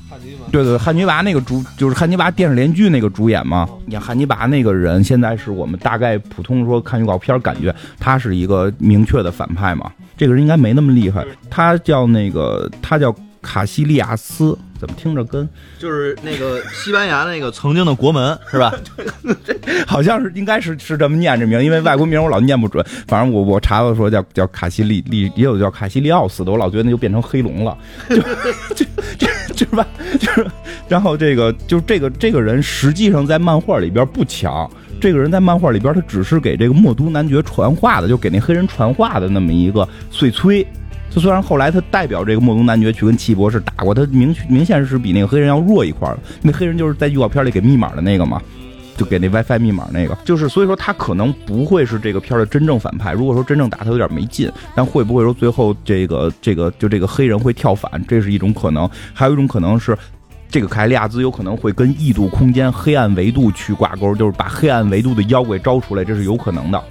[0.51, 9.91] 对对，汉尼拔那个主就是汉尼拔电视连续剧那个主演嘛，演汉尼拔那个人，现在是我们大概普通说看预告片感觉他是一个明确的反派嘛。
[10.17, 18.73] 这个人应该没那么厉害，他叫那个他叫卡西利亚斯，怎么听着跟就是那个西班牙那个曾经的国门 是吧？
[19.85, 22.83] 好像是应该是是这么念这名，因为外国名我老念不准。
[23.07, 27.77] 反正我我查到说叫叫卡西利利，也有叫卡西利奥斯的，我老觉得那就变成黑龙了，
[28.09, 28.15] 就
[28.73, 28.85] 就
[29.17, 29.85] 就就是吧，
[30.19, 30.47] 就是
[30.87, 34.69] 然后这个就是这个这个人实际上在漫画里边不强。
[35.01, 40.65] 这个人在漫画里边，他只是给这个墨都男爵传话的，就给那黑人传话的那么一个碎催。
[41.09, 46.17] 就虽然后来他代表这个墨都男爵去跟奇异博士打过，他明明显是比那个黑人要弱一块儿。
[46.41, 48.41] 那黑人就是在预告片里给密码的那个嘛，
[48.95, 50.17] 就给那 WiFi 密码那个。
[50.23, 53.13] 就是所以说他可能不会是这个片的真正反派。
[53.13, 58.89] 如果说真正打他有点没劲，但会不会说最后这个这个就这个黑人会跳反，这是一种可能。
[59.13, 59.97] 还有一种可能是。
[60.51, 66.83] 这个凯利亚兹有可能会跟异度空间、黑暗维度去挂钩，就是把黑暗维度的妖怪招出来，这是有可能的。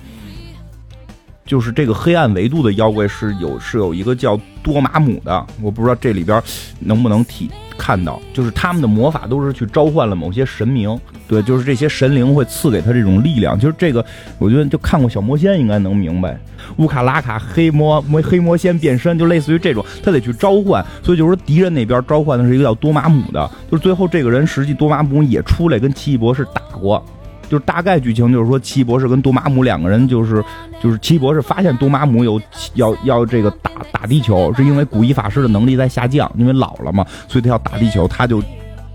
[1.48, 6.40] 就是这个黑暗维度的妖怪是有是有一个叫多玛姆的，我不知道这里边
[6.78, 13.58] 能不能体看到，就是他们的魔法都是去召唤了某些神明，对，就是这些神灵会赐给他这种力量。
[13.58, 14.04] 就是这个，
[14.38, 16.38] 我觉得就看过小魔仙应该能明白，
[16.76, 20.84] 乌卡拉卡黑魔魔黑魔仙变身，就类似于这种，他得去召唤。
[21.02, 27.02] 所以就是说敌人那边召唤的是一个叫多玛姆的，就是最后这个人实际多玛姆也出来跟奇异博士打过。
[27.48, 30.44] 就是大概剧情就是说，奇异博士跟多玛姆两个人就是
[30.82, 32.40] 就是奇异博士发现多玛姆有
[32.74, 38.42] 要要这个打打地球，是因为古一法师的能力在下降，因为老了嘛，所以他要打地球，他就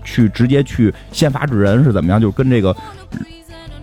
[0.04, 2.74] 去直接去先发制人是怎么样，就跟这个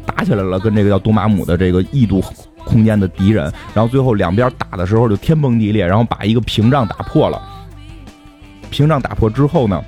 [0.06, 2.24] 打起来了，跟这个叫多玛姆的这个异度
[2.64, 7.42] 空间的敌人，然后最后两边打的时候就天崩地裂，然后把一个屏障打破了。
[8.70, 9.84] 屏障打破之后呢，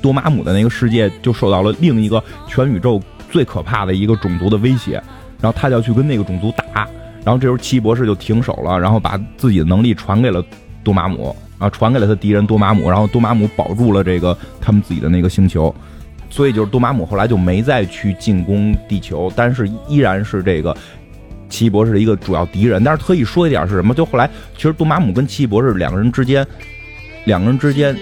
[0.00, 5.02] 多玛姆的那个世界就受到了另一个全宇宙最可怕的一个种族的威胁，
[5.40, 6.88] 然后他就要去跟那个种族打，
[7.24, 10.44] 然后这时候奇异博士就停手了，然后把自己的能力传给了
[10.82, 15.74] 多玛姆啊，传给了他敌人多玛姆，然后多玛姆保住了这个他们自己的那个星球，
[16.30, 20.76] 所以就是多玛姆后来就没再去进攻地球，但是依然是这个。
[21.50, 23.94] 奇异博士的一个主要敌人，但是特意说一点是什么？
[23.94, 26.46] 就后来，其实多玛姆跟奇异博士两个人之间，
[27.24, 27.96] 两个人之间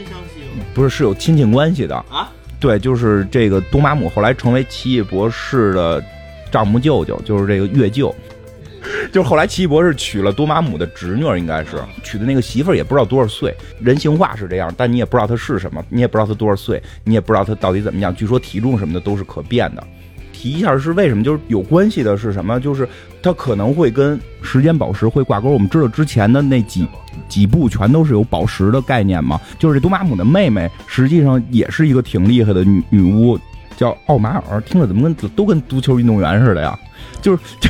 [0.74, 2.28] 不是是有亲戚关系的啊？
[2.58, 6.02] 对，就是这个多玛姆后来成为奇异博士的
[6.50, 8.14] 丈母舅舅，就是这个岳舅。
[9.12, 13.54] 就是后来奇异博士娶了多玛姆的侄女，应该是娶的那个媳妇儿，也不知道多少岁。
[13.80, 18.14] 人性化是这样，但你也不知道她是什么，你也不知道她多少岁，你也不知道她到底怎么样。
[18.14, 19.84] 据说体重什么的都是可变的。
[20.46, 21.24] 提一下是为什么？
[21.24, 22.60] 就是有关系的是什么？
[22.60, 22.88] 就是
[23.20, 25.48] 它可能会跟时间宝石会挂钩。
[25.50, 26.86] 我们知道之前的那几
[27.28, 29.40] 几部全都是有宝石的概念嘛。
[29.58, 33.36] 就是这多玛姆的妹妹实际上也是一个挺厉害的女女巫，
[33.76, 34.60] 叫奥马尔。
[34.60, 36.78] 听着怎么跟都跟足球运动员似的呀？
[37.20, 37.68] 就是就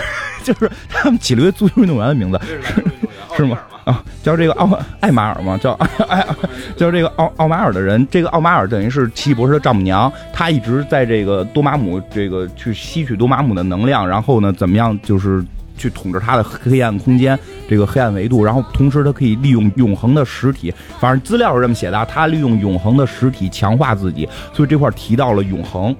[0.52, 2.38] 就是 他们起了一个足球运动员的名字，
[3.34, 3.58] 是吗？
[3.86, 4.68] 啊，叫这个奥
[4.98, 5.70] 艾马尔嘛，叫
[6.08, 6.26] 艾
[6.76, 15.40] 叫这个奥奥马尔的人，这个奥马尔等于是奇异博士的丈母娘，她一直在这个多玛姆这个去吸取多玛姆的能量，然后呢，怎么样就是
[15.78, 25.94] 去统治他的黑暗空间这个黑暗维度，然后同时他可以利用永恒的实体，反正资料是这么写的，他利用永恒的实体强化自己，所以这块提到了永恒，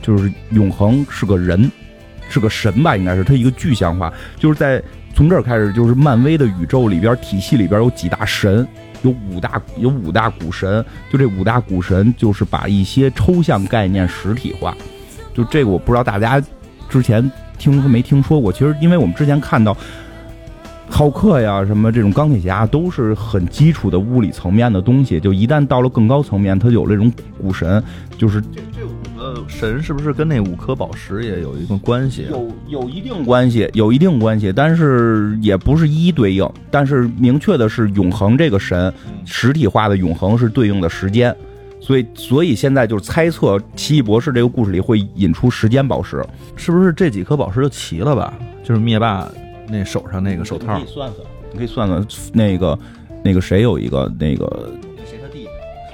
[0.00, 1.70] 就是永恒是个人，
[2.30, 4.82] 是个神吧，应该是他一个具象化，就是在。
[5.18, 8.64] 从这儿开始，就是漫威的宇宙里边体系里边有几大神，
[9.02, 14.72] 有五大有五大古神，就这五大古神就是把一些抽象概念实体化。
[15.34, 16.40] 就这个我不知道大家
[16.88, 17.28] 之前
[17.58, 18.52] 听说没听说过。
[18.52, 19.76] 其实因为我们之前看到
[20.88, 27.82] 浩克呀什么这种钢铁侠都是很基础的物理层面的东西，就一旦到了更高层面，它有这种古神，
[28.16, 28.86] 就是这这
[29.34, 32.26] 个神是不是跟那五颗宝石也有一个关系？
[32.30, 36.48] 有有一定关系，有一定关系，但是也不是一一对应。
[36.70, 38.92] 但是明确的是，永恒这个神
[39.24, 41.34] 实体化的永恒是对应的时间，
[41.80, 46.24] 所以所以现在就是猜测奇异博士这个故事里会引出时间宝石，
[46.56, 48.32] 是不是这几颗宝石就齐了吧？
[48.64, 49.30] 就是灭霸
[49.68, 52.78] 那手上那个手套，你可以算算，你可以算算那个
[53.24, 54.70] 那个谁有一个那个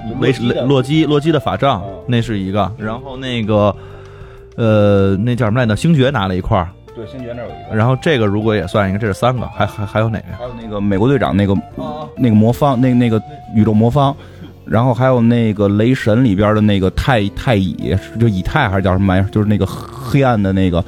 [0.07, 0.31] 弟，维
[0.65, 3.75] 洛基洛基的法杖那是一个，然后那个
[4.55, 5.75] 呃那叫什么来着？
[5.75, 6.69] 星爵拿了一块儿。
[6.95, 7.75] 对，星爵那有一个。
[7.75, 10.27] 然后这个如果也算一个，这是三个，还还还有哪个？
[10.37, 11.53] 还有那个美国队长那个
[12.17, 13.21] 那个魔方，那那个
[13.53, 14.15] 宇宙魔方，
[14.65, 19.29] 然后还有那个雷神里边的那个太太乙，就以太还是叫什么玩意儿？
[19.29, 20.83] 就是那个黑暗的那个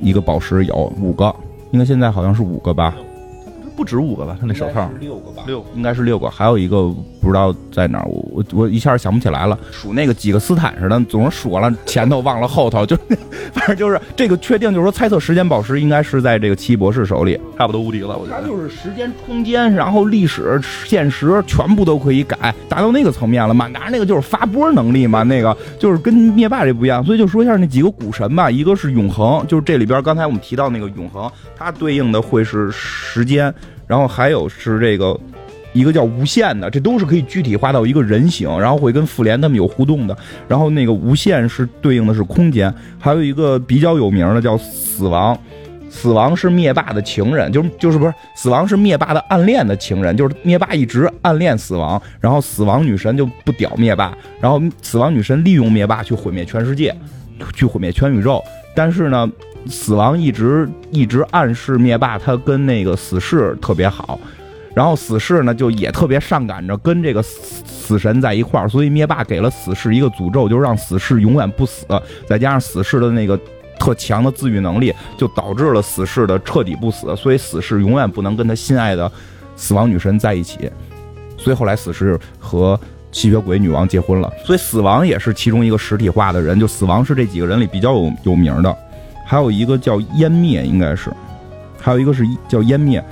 [0.00, 1.34] 一个宝石有五个，
[1.72, 2.94] 应该现在好像是五个吧。
[3.74, 4.36] 不止五个吧？
[4.38, 5.42] 他那手套六个吧？
[5.46, 9.56] 六应该是六个，还有一个不知道在哪儿，我我我一下想不起来了。
[9.70, 12.96] 数那个几个斯坦似的，总是数完了前头忘了后头， 就
[13.52, 18.18] 反正就是这个确定，就是说猜测时间宝石应该是在这个奇异博士手里，差不多无敌了。
[18.18, 23.54] 我觉得他就是时间、空间，然后历史、现实全部都可以改，达到那个层面了。
[23.54, 27.04] 满达那个就是发波能力嘛，那个就是跟灭霸这不一样。
[27.04, 33.54] 所以就说一下那几个古神吧，一个是永恒，就是这里边刚才我们提到那个永恒，它对应的会是时间。
[33.84, 35.18] 然后还有是这个，
[35.72, 40.16] 一个叫无限的，这都是可以具体化到一个人形，然后会跟复联他们有互动的。
[40.48, 45.38] 然后那个无限是对应的是空间，还有一个比较有名的叫死亡，
[45.88, 56.94] 死亡是灭霸的情人，就是就是不是死亡是灭霸的暗恋的情人，就是灭霸一直暗恋死亡，然后死亡女神就不屌灭霸，然后死亡女神利用灭霸去毁灭全世界，
[57.54, 58.42] 去毁灭全宇宙，
[58.74, 59.30] 但是呢。
[59.68, 64.18] 死亡一直一直暗示灭霸他跟那个死侍特别好，
[64.74, 71.86] 然后死侍呢就也特别上赶着跟这个死死神在一块儿，所以灭霸给了死侍一个诅咒，就让死侍永远不死。
[72.26, 73.38] 再加上死侍的那个
[73.78, 79.10] 特强的自愈能力，就导致了死侍的彻底不死，所以死侍永远不能跟他心爱的
[79.56, 80.70] 死亡女神在一起。
[81.36, 82.78] 所以后来死侍和
[83.10, 88.74] 吸血鬼女王结婚了，所以死亡也是其中一个实体化的人，就死亡是这几个人里比较有有名的。
[89.26, 91.10] 还有一个叫湮灭，应该是，
[91.80, 93.02] 还有一个是叫湮灭，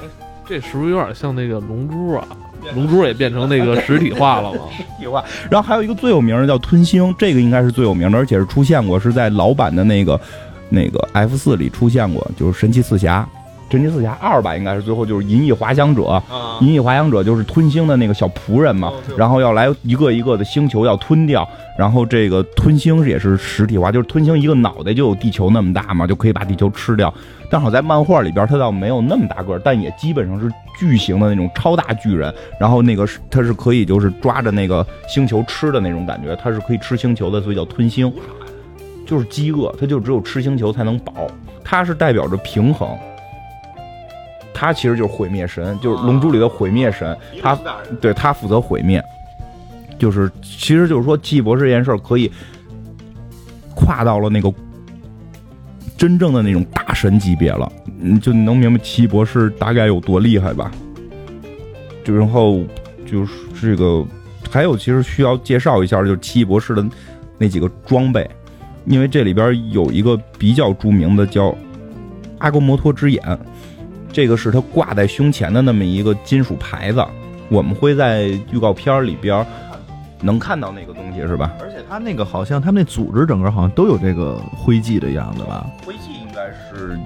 [0.50, 2.26] 这是不是有点像那个龙珠啊？
[2.74, 4.62] 龙珠也变成那个实体化了吗？
[4.76, 5.24] 实体化。
[5.48, 10.20] 然后还有一个最有名的叫吞星，这个应该是最有名的，而且是出现过，是在老版的那个
[10.68, 13.24] 那个 F 四里出现过，就是神奇四侠。
[13.70, 21.48] 神奇四侠二吧，应该是最后就是银翼滑翔者，啊银翼滑翔者就是吞星的那个小仆人嘛然后要来一个一个的星球要吞掉，
[21.78, 27.12] 然后这个吞星也是实体化，就是吞星一个脑袋就有地球那么大嘛，就可以把地球吃掉。
[27.48, 30.48] 但好在漫画里边，它倒没有那么大个儿，但也基本上是
[30.78, 32.32] 巨型的那种超大巨人。
[32.60, 38.12] 然后那个是它是可以就是抓着那个星球吃的那种感觉，它是可以吃星球的，所以叫吞星。
[39.06, 41.12] 就是饥饿，它就只有吃星球才能饱，
[41.64, 42.88] 它是代表着平衡。
[44.52, 47.58] 它其实就是毁灭神，就是《龙珠》里的毁灭神，他
[48.00, 49.02] 对他负责毁灭，
[49.98, 52.30] 就是其实就是说奇异博士这件事儿可以
[53.74, 54.52] 跨到了那个
[55.96, 60.70] 真正的那种大神级别了，你，就能明白奇异博士大概有多厉害吧？
[62.04, 62.60] 就然后
[63.06, 64.04] 就是这个
[64.50, 66.84] 还有其实需要介绍一下，就是奇异博士的
[67.38, 68.28] 那几个装备，
[68.84, 71.54] 因为这里边有一个比较著名的叫
[72.38, 73.38] 阿格摩托之眼。
[74.12, 77.04] 这个是他挂在胸前的那么一个金属牌子，
[77.48, 79.46] 我们会在预告片里边
[80.20, 81.52] 能看到那个东西是吧？
[81.60, 85.66] 而且他那个好像他们那组织整个好像都有这个徽记的样子吧？
[85.86, 86.98] 徽记应该是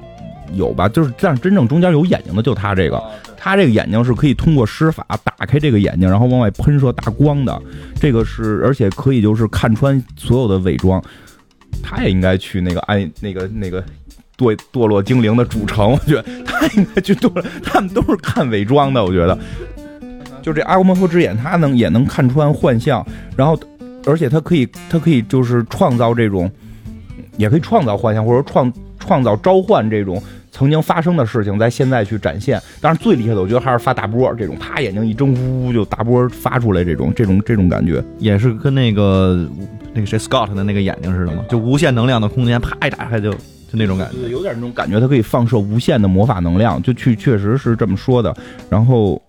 [0.53, 3.03] 有吧，就是但是真正中间有眼睛的就他这个，
[3.37, 7.63] 他这个眼睛是可以通过施法打开这个眼睛，然后往外喷射大光的，
[8.01, 11.03] 这个是而且可以就是看穿所有的伪装，
[11.83, 13.85] 他也应该去那个暗那个那个。
[14.37, 19.39] 堕堕落精灵的主城，我觉得他应该去堕落，他们都是看伪装的，我觉得。
[20.43, 23.03] 就这阿格摩托之眼，他能也能看穿幻象，
[23.35, 23.59] 然后
[24.05, 26.51] 而且他可以，他可以就是创造这种，
[27.39, 30.23] 也可以创造幻象，或者创创造召唤这种
[30.53, 32.61] 曾经发生的事情，在现在去展现。
[32.79, 38.05] 当然最厉害的，我觉得还是发大波这种，啪眼睛一睁，呜呜就大波发出来，这种这种这种感觉。
[38.19, 39.49] 也是跟那个
[39.95, 41.43] 那个谁 Scott 的那个眼睛似的嘛？
[41.49, 43.35] 就无限能量的空间，啪一打开就
[43.75, 44.21] 就那种感觉。
[44.21, 48.35] 对，有点那种感觉，它可以放射无限的魔法能量，就去确实是这么说的。
[48.71, 49.21] 然后，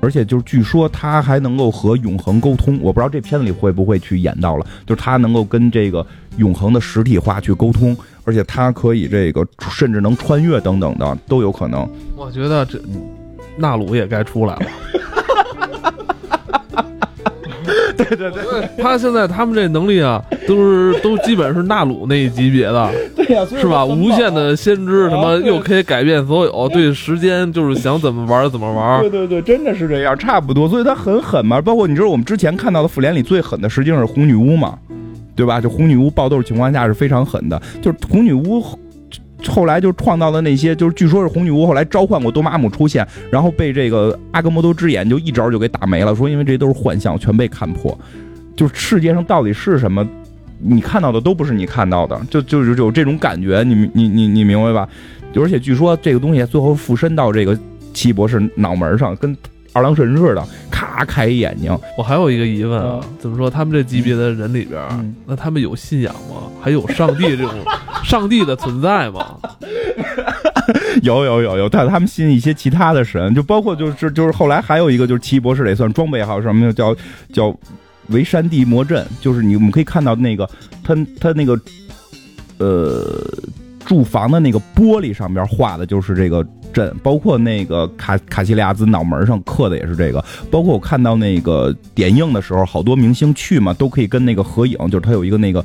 [0.00, 11.88] 而且就是据说他还能够和永恒沟通，我不知道这片子里会不会去演到了，就是他能够跟这个永恒的实体化去沟通，而且他可以这个甚至能穿越等等的都有可能。
[12.16, 12.80] 我觉得这
[13.56, 14.66] 纳鲁也该出来了。
[17.96, 23.84] 对对对， 他现在他们这能力啊，都是都基本是纳鲁那一级别的， 对呀、是吧？
[23.84, 29.10] 无限的先知，什么又可以改变所有，对时间就是想怎么玩怎么玩对。
[29.10, 30.68] 对对，真的是这样，差不多。
[30.68, 31.60] 所以他很狠嘛。
[31.60, 34.78] 包括你知道我们之前看到的复联里最狠的，实际上是红女巫嘛，
[35.34, 35.60] 对吧？
[35.60, 37.60] 就红女巫爆豆情况下是非常狠的。
[37.80, 38.62] 就是红女巫
[39.48, 47.96] 后来就创造的那些，就是据说是红女巫后来召唤过多玛姆出现，然后被这个阿格摩多之眼就一招就给打没了，说因为这都是幻象，全被看破。
[48.56, 50.06] 就世界上到底是什么？
[50.58, 54.88] 你看到的都不是你看到的，就就是有这种感觉，你你你你明白吧？
[55.34, 57.54] 而且据说这个东西最后附身到这个
[57.92, 59.36] 奇异博士脑门上，跟
[59.76, 61.70] 二郎神似的，咔开一眼睛。
[61.98, 66.48] 我还有一个疑问啊嗯，怎么说他们这级别的人里边嗯，那他们有信仰吗？
[66.62, 67.52] 还有上帝这种
[68.02, 69.36] 上帝的存在吗？
[71.02, 76.96] 有有有有，但他们信一些其他的神，就包括就是就是后来还有一个就是奇异博士得算装备，还有什么叫
[77.34, 77.54] 叫
[78.08, 80.48] 维山地魔阵，就是你我们可以看到那个
[80.82, 81.60] 他他那个
[82.58, 83.22] 呃
[83.86, 95.64] 住房的那个玻璃上边画的就是这个阵，包括那个卡卡西利亚兹脑门上刻的也是这个，包括我看到那个点映的时候，好多明星去嘛，都可以跟那个合影，就是他有一个那个。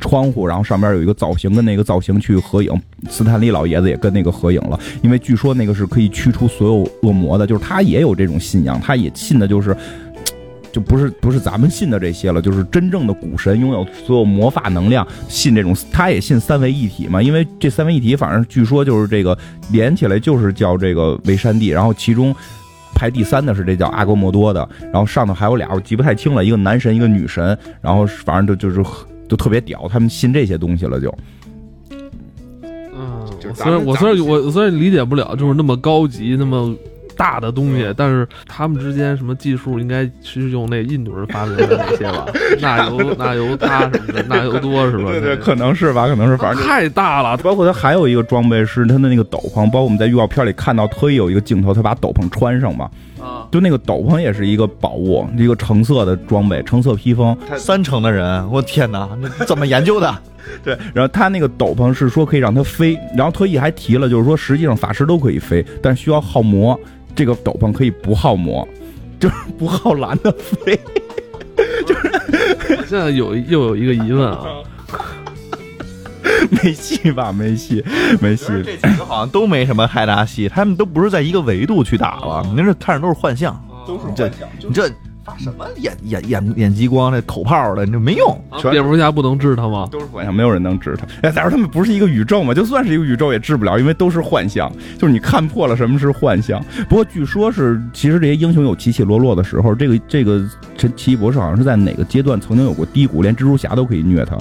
[0.00, 2.72] 窗户，然后上边有一个造型，跟那个造型去合影。
[3.10, 9.76] 斯坦利老爷子也跟那个合影了，因为据说那个是可以驱除所有恶魔的，就是他也有这种信仰，他也信的就是。
[10.72, 19.36] 就不是不是咱们信的这些了，就是真正的古神拥有所有魔法能量，信这种他也信三位一体嘛，因为这三位一体反正据说就是这个
[19.72, 22.34] 连起来就是叫这个维山地，然后其中
[22.94, 28.90] 排第三的是这叫阿格莫多的，然后上头还有俩我记不太清了，一个男神一个女神，然后反正就就是
[29.28, 31.14] 就特别屌，他们信这些东西了就。
[33.00, 36.74] 嗯，所以我虽然我虽然理解不了，就是那么高级那么
[37.18, 42.24] 大的东西，但是他们之间什么技术应该是用那印度人发明的那些吧？
[42.62, 45.10] 那油那油他什么的， 那油多是吧？
[45.10, 52.88] 对对，可能是吧，可能是，反正太大了，包括他还有一个装备是他的那个斗篷，包括我们在预告片里看到特意有一个镜头，他把斗篷穿上嘛，
[53.20, 53.48] 啊！
[53.50, 57.36] 就那个斗篷也是一个宝物，一个橙色的装备，橙色披风。
[57.56, 60.14] 三成的人，我天哪，那怎么研究的？
[60.64, 66.78] 对，然后他那个斗篷是说可以让他飞，然后特意还提了，就是说实际上法师都可以飞，但需要耗魔，
[67.18, 68.66] 这个斗篷可以不耗魔，
[69.18, 70.78] 就是不耗蓝的飞。
[72.70, 74.46] 我现在有又有一个疑问啊，
[76.62, 77.32] 没戏吧？
[77.32, 77.84] 没戏，
[78.20, 78.46] 没戏。
[78.64, 84.28] 这几个好像都没什么太大戏，他们都不是在一个维度去打了，你这看着都是幻象，都是这
[84.62, 84.88] 你这
[85.28, 88.26] 发什么演演演演激光这口炮的，你就没用。
[88.58, 89.86] 全蝙蝠侠不能治他吗？
[89.90, 91.06] 都是幻象，没有人能治他。
[91.22, 92.54] 哎，再说他们不是一个宇宙嘛？
[92.54, 94.70] 就算是一个宇宙也治不了，因为都是幻象。
[94.98, 96.64] 就是你看破了什么是幻象。
[96.88, 99.74] 不过据说是，其实这些英雄有起起落落的时候。
[99.74, 100.42] 这个这个
[100.76, 104.36] 这奇异博士好像是在哪个阶段曾经有过低谷，连蜘蛛侠都可以虐他。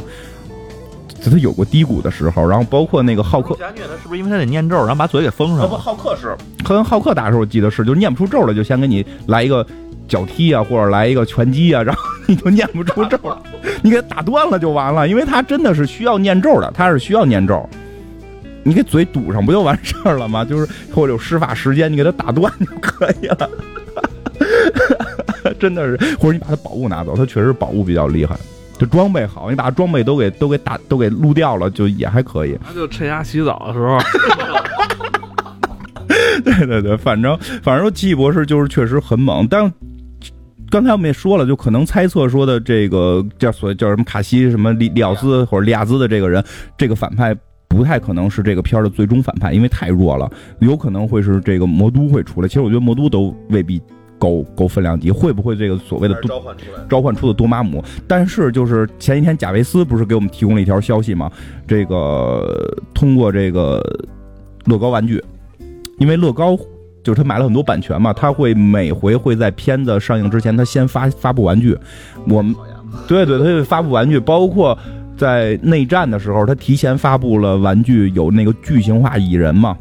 [1.22, 5.80] 就他有过低谷的时候，然后包括那个浩克，侠虐他是不是因为他得念咒，然后把嘴给封上了不，了？
[5.80, 9.66] 浩克是跟浩克打的时候，我记得是，就是念不出咒来，就先给你来一个
[10.08, 13.42] 脚踢啊，或者来一个拳击啊，然后你就念不出咒了，
[13.82, 17.68] 你给他打断了就完了，因为他真的是需要念咒的，他是需要念咒。
[18.64, 20.44] 你给嘴堵上不就完事儿了吗？
[20.44, 23.50] 就是或者有施法时间，你给他打断就可以了。
[25.58, 28.36] 真的是，或者你把他宝物拿走，他确实宝物比较厉害，
[28.78, 32.60] 这装备好，你把他装备都给都给打都给撸掉了，就也还可以。
[32.62, 33.98] 他就趁他洗澡的时候，
[36.44, 39.72] 对对对，反正反正说奇异博士就是确实很猛，但
[40.70, 46.44] 刚才我们也说了，就可能猜测说的这个叫所谓叫什么卡西什么利利奥兹或者利亚兹的这个人，
[46.78, 47.36] 这个反派
[47.68, 52.48] 不太可能是这个片儿的最终反派，因为太弱了，有可能会是这个魔都会出来。
[52.48, 53.82] 其实我觉得魔都都未必
[54.20, 56.84] 够够分量级，会不会这个所谓的多召唤出来。
[56.90, 61.32] 召唤出的多玛姆，但是就是前一天贾维斯不是给我们提供了一条消息吗？
[61.68, 63.82] 这个通过这个
[64.66, 65.24] 乐高玩具，
[66.00, 66.58] 因为乐高
[67.08, 71.74] 就是他买了很多版权嘛，他会每回会在片子上映之前，他先发发布玩具。
[72.28, 72.54] 我们
[73.08, 74.78] 对对，他就发布玩具，包括
[75.16, 79.74] 在内战的时候，他提前发布了玩具，有那个巨型化蚁人嘛，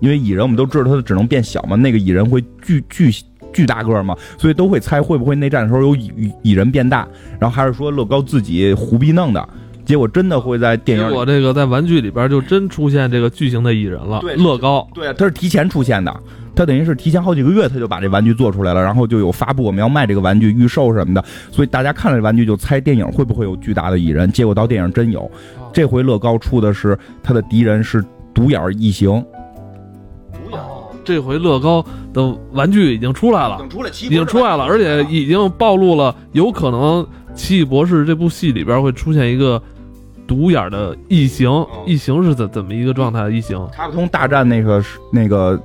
[0.00, 3.14] 因为蚁人我们都知道他只能变小嘛，那个蚁人会巨巨
[3.52, 7.06] 巨大个儿嘛，所以都会猜会不会内战的时候有蚁蚁蚁人变大，
[7.38, 9.48] 然后还是说乐高自己胡逼弄的，
[9.84, 14.88] 结果真的会在电影里结果这个在玩具里边就真出现这个巨型的蚁人了，对乐高。
[14.94, 16.14] 对啊，它是提前出现的，
[16.60, 25.30] 它等于是提前好几个月他就把这玩具做出来了，然后就有发布我们要卖这个玩具预售什么的，所以大家看了这玩具就猜电影会不会有巨大的蚁人，结果到电影真有。
[25.72, 28.04] 这回乐高出的是他的敌人是
[28.34, 29.24] 独眼异形，
[31.02, 31.82] 这回乐高
[32.12, 37.02] 的玩具已经出来了，出来，已已经出来了，而且已经暴露了有可能
[37.34, 39.62] 《奇异博士》这部戏里边会出现一个
[40.26, 41.50] 独眼的异形，
[41.86, 43.30] 异形是怎怎么一个状态？
[43.30, 45.58] 异形卡普通大战那个那个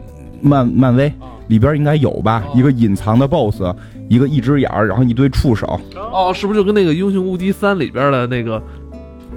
[0.46, 1.12] 漫漫威
[1.48, 3.76] 里边应该有吧，一个隐藏的 BOSS，
[4.10, 8.62] 一个一只眼儿，然后一堆触手，哦，是不是就跟那个《英雄无敌三》里边的那个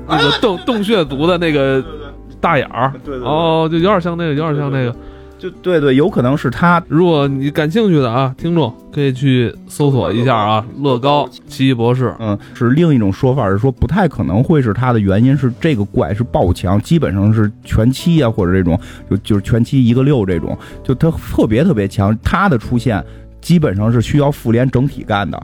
[0.07, 1.85] 那个 洞洞穴族的那个
[2.41, 2.93] 大眼儿？
[3.05, 3.29] 对对对。
[3.29, 4.95] 哦，就有点像那个，有点像那个。
[5.39, 6.83] 就对对，有可能是他。
[6.89, 12.13] 如果你感兴趣的啊，听众可以去搜索一下啊，乐高奇异博士。
[12.19, 18.79] 嗯，是另一种说法是说不太可能会是他的原因是这个怪是爆强，基本上是全七啊或者这种
[19.09, 23.03] 就就是全七一个六这种，就他特别特别强，他的出现
[23.41, 25.41] 基本上是需要复联整体干的。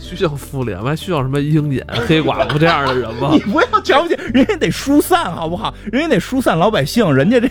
[0.00, 0.86] 需要复联吗？
[0.86, 3.38] 还需要什么鹰眼、黑寡妇这样的人吗 你？
[3.40, 5.74] 不要瞧不起，人家得疏散好不好？
[5.92, 7.48] 人家得疏散老百姓，人家这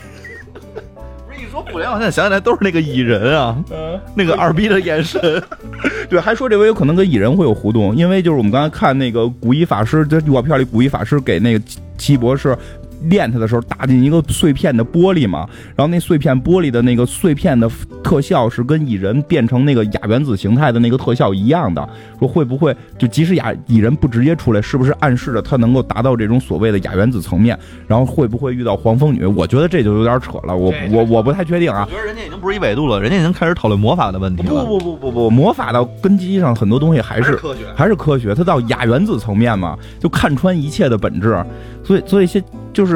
[1.47, 3.57] 一说互联，网现在想起来都是那个蚁人啊，
[4.15, 5.21] 那个二逼的眼神。
[6.09, 12.55] 对，还说这回有可能跟蚁人会有互动，因为就是我们刚才看那个古一法师，这预告片里古一法师给那个奇奇异博士
[13.03, 17.69] 练他的时候打进一个碎片的玻璃嘛，然后那碎片玻璃的那个碎片的
[18.03, 21.87] 特效是跟蚁人变成那个亚原子形态的那个特效一样的，
[22.19, 27.57] 说会不会就即使亚蚁人不直接出来，是不是暗示着他能够达到这种所谓的亚原子层面？
[27.87, 29.25] 然后会不会遇到黄蜂女？
[29.25, 31.91] 我觉得这就有点扯了，我我我不太确定啊我。
[31.91, 34.65] 觉得人家已经不是一维度了，人家已经开始讨论魔法的问题了。
[34.65, 37.61] 不不不不不，魔法的根基上很多东西还是科学。
[37.75, 41.43] 还是科学，它到亚原子层面嘛，就看穿一切的本质。
[41.83, 42.43] 所以，所以些
[42.73, 42.86] 就是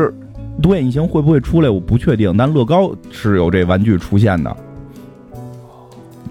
[0.62, 2.36] 独眼异形会不会出来，我不确定。
[2.38, 4.56] 但乐高是有这玩具出现的，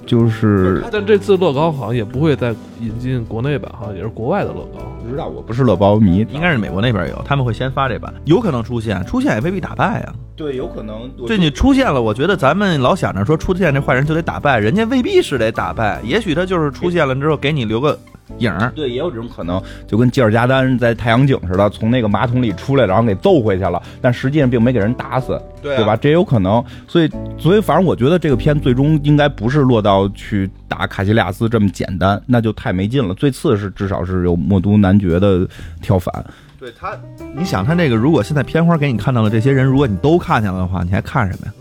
[0.07, 4.79] 就是但这次乐高好像也不会再引进国内版，好像也是国外的乐高。
[5.03, 10.15] 不知道，我不是乐高迷，应该是美国那边有，他们会先发这版，有可能出现，出现也未必打败啊。
[10.37, 17.99] 对，有可能对你出现了，我觉得咱们老想着说出现这坏人就得打败，人家未必是得打败，也许他就是出现了之后给你留个
[18.39, 18.73] 影儿。
[18.75, 25.97] 对，也有这种可能，就跟吉尔加丹在太阳井似的，从那个马桶里出来，然后给揍回去了，但实际上并没给人打死，对啊对吧？
[25.97, 33.15] 这也有可能，所以，所以反正我觉得这个片最终应该不是落到去打卡西利亚斯这么简单，那就太没劲了。
[33.15, 35.47] 最次是至少是有默都男爵的
[35.83, 36.25] 跳反，
[36.59, 36.97] 对他，
[37.37, 41.53] 你想他这个，如果现在片花给你看到了这些人，如果你都看见了的话，你还看什么呀？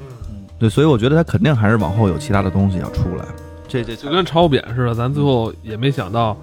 [0.60, 3.24] 对，所以我觉得他肯定还是往后有其他的东西要出来。
[3.68, 6.36] 这这就跟超扁似的，咱最后也没想到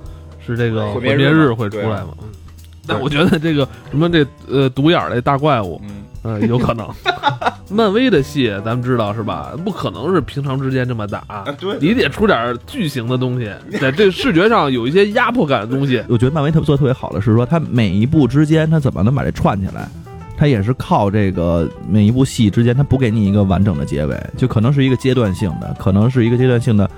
[0.47, 2.09] 是这个毁灭日会出来吗。
[2.23, 2.29] 嗯
[2.89, 6.89] 但我觉得这个什么这呃独眼儿这大怪物，嗯，呃，有可能。
[7.69, 9.55] 漫威的戏咱们知道是吧？
[9.65, 16.01] 不可能是平常之间这么打，对你得出点巨型的东西，在这视觉上有一些压迫感的东西。
[16.09, 19.89] 我觉得漫威特做的特别好的是说，它每一部之间它怎么能把这串起来？
[20.37, 26.89] 它也是靠这个每一部戏之间，它不给你一个完整的结尾，就可能是一个阶段性的，可能是一个阶段性的，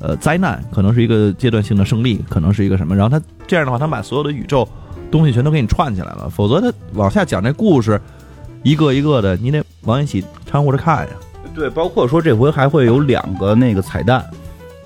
[0.00, 2.94] 呃，灾难，可能是一个阶段性的胜利，可能是一个什么。
[2.94, 4.68] 然后他这样的话，他把所有的宇宙
[5.10, 8.00] 东西全都给你串起来了，否则他往下讲这故事，
[8.62, 11.12] 一个一个的，你得往一起掺和着看呀。
[11.54, 14.24] 对，包括说这回还会有两个那个彩蛋，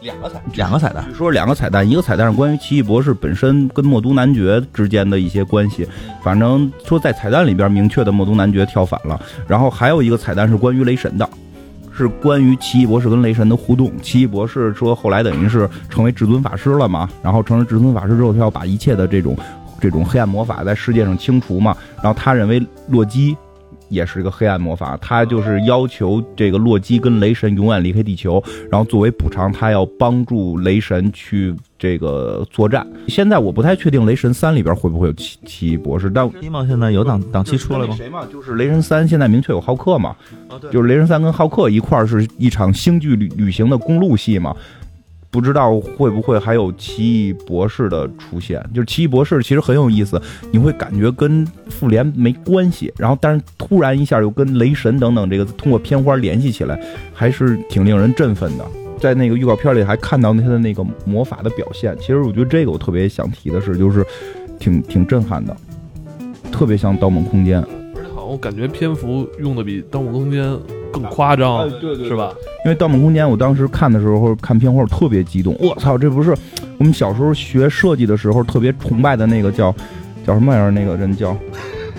[0.02, 5.88] 两个彩，两个彩蛋，据说两个彩蛋，一个彩蛋是关于奇异博士本身跟默都男爵之间的一些关系，
[6.22, 11.28] 反正说在彩蛋里边明确的默都男爵跳反了，然后还有一个彩蛋是关于雷神的。
[11.98, 13.92] 是关于奇异博士跟雷神的互动。
[14.00, 19.36] 奇异博士说，后来等于是成为至尊法师了嘛，然后成为至尊法师之后，他要把一切的这种
[19.80, 21.76] 这种黑暗魔法在世界上清除嘛。
[21.96, 23.36] 然后他认为洛基
[23.88, 32.86] 也是一个黑暗魔法，他就是要求这个洛基跟雷神永远离开地球，然后作为补偿，他要帮助雷神去这个作战。
[33.08, 37.94] 现在我不太确定雷神三里边会不会有奇奇异博士，但一梦现在有档档期出来吗？
[37.96, 38.26] 谁嘛？
[38.32, 40.14] 就是雷神三现在明确有浩克嘛，
[40.70, 44.54] 就是雷神三跟浩克一块儿是一场星际旅旅行的公路戏嘛。
[45.30, 48.64] 不知道会不会还有奇异博士的出现？
[48.74, 50.20] 就是奇异博士其实很有意思，
[50.50, 56.80] 你会感觉跟复联没关系，然后但是突然一下又跟雷神等等这个通过片花联系起来，
[57.12, 58.64] 还是挺令人振奋的。
[58.98, 64.04] 在那个预告片里还看到他的那个魔法的表现，其实我觉得这个我特别想提的是，就是
[64.58, 65.56] 挺挺震撼的，
[66.50, 67.62] 特别像《盗梦空间》。
[68.28, 70.44] 我感觉篇幅用的比《盗梦空间》
[70.92, 72.34] 更夸张，对对是吧？
[72.66, 75.56] 因为《盗梦空间》，我当时看的时候看片花，我特别激动。
[75.58, 76.36] 我操，这不是
[76.76, 79.74] 我们小时候学设计的时候特别崇拜的那个叫
[80.26, 80.70] 叫什么玩意儿？
[80.70, 81.30] 那个人叫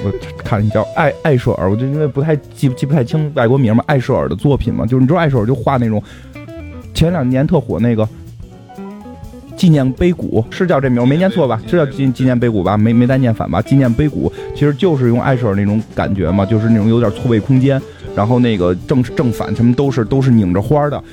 [0.04, 6.02] 我看叫艾艾舍尔，我就因为不太记记不太清外国名嘛，艾舍尔的作品嘛，就是你知道艾舍尔就画那种
[6.94, 8.08] 前两年特火那个。
[9.60, 11.62] 纪念碑谷是叫这名，我没念错吧？
[11.68, 12.78] 是叫纪纪念碑谷吧？
[12.78, 13.62] 没没带念反吧？
[13.62, 17.80] 纪念碑谷其实就是用艾舍尔那种感觉嘛，就是那种有点错位空间，
[18.16, 21.04] 然后那个正正反什么都是都是拧着花的。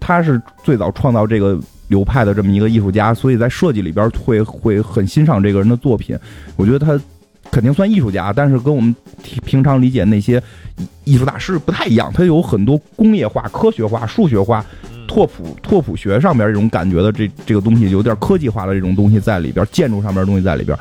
[0.00, 1.56] 他是最早创造这个
[1.86, 6.18] 流派的这么一个艺术家，所以在设计里边会会很欣赏这个人的作品。
[6.56, 7.00] 我觉得他
[7.48, 10.42] 肯定算艺术家，但是跟我们平常理解那些
[11.04, 14.66] 艺术大师不太一样，他有很多工业化、科学化、数学化。
[15.08, 20.78] 拓扑拓扑学上边这种感觉的这这个东西有点科技化的这种东西在里边，建筑上边的东西在里边，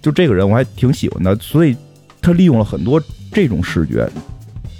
[0.00, 1.76] 就这个人我还挺喜欢的，所以
[2.20, 3.00] 他利用了很多
[3.30, 4.08] 这种视觉，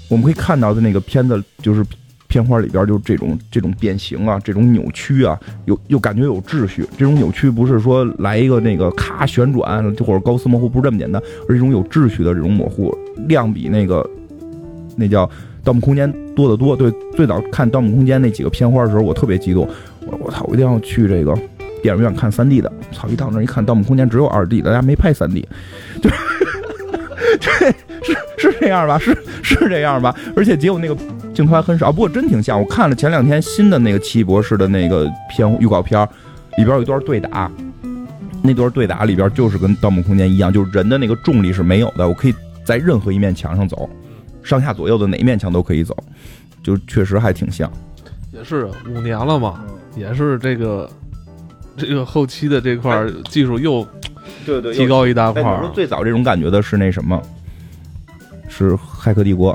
[0.09, 1.85] 我们可以看到的那个片子就是
[2.29, 12.93] 片花里边就是这种这种变形啊，这种扭曲啊，有又感觉有秩序，这种扭曲不是说来一个那个咔旋转或者高斯模糊不是这么简单，而是一种有秩序的这种模糊，
[13.29, 14.09] 量比那个
[14.97, 15.27] 那叫。
[15.65, 19.69] 《盗梦空间》多得多，对，最早看《盗梦空间》那几个片花的时候，我特别激动，
[20.07, 21.35] 我我操，我一定要去这个
[21.83, 22.71] 电影院看三 D 的。
[22.93, 25.47] 操，一到那一看，《盗梦空间》只有二 D，大家没拍三 D，
[26.03, 26.11] 就
[27.41, 28.99] 对，是是这样吧？
[28.99, 30.15] 是是这样吧？
[30.37, 30.97] 而且结果那个
[31.33, 32.61] 镜头还很少，不过真挺像。
[32.61, 36.03] 我看了前两天新的那个奇异博士的那个片预告片，
[36.59, 37.51] 里边有一段对打，
[38.43, 42.35] 那段对打里边就是跟《盗梦空间》一样，就是人的那个重力是没有的，我可以
[42.65, 43.89] 在任何一面墙上走。
[44.43, 45.97] 上下左右的哪一面墙都可以走，
[46.63, 47.71] 就确实还挺像。
[48.33, 49.65] 也是五年了嘛，
[49.97, 50.91] 也是这个
[51.77, 53.87] 这个后期的这块技术又
[54.47, 55.43] 对对提高一大块。
[55.43, 57.21] 你说最早这种感觉的是那什么？
[58.49, 59.55] 是《骇客帝国》。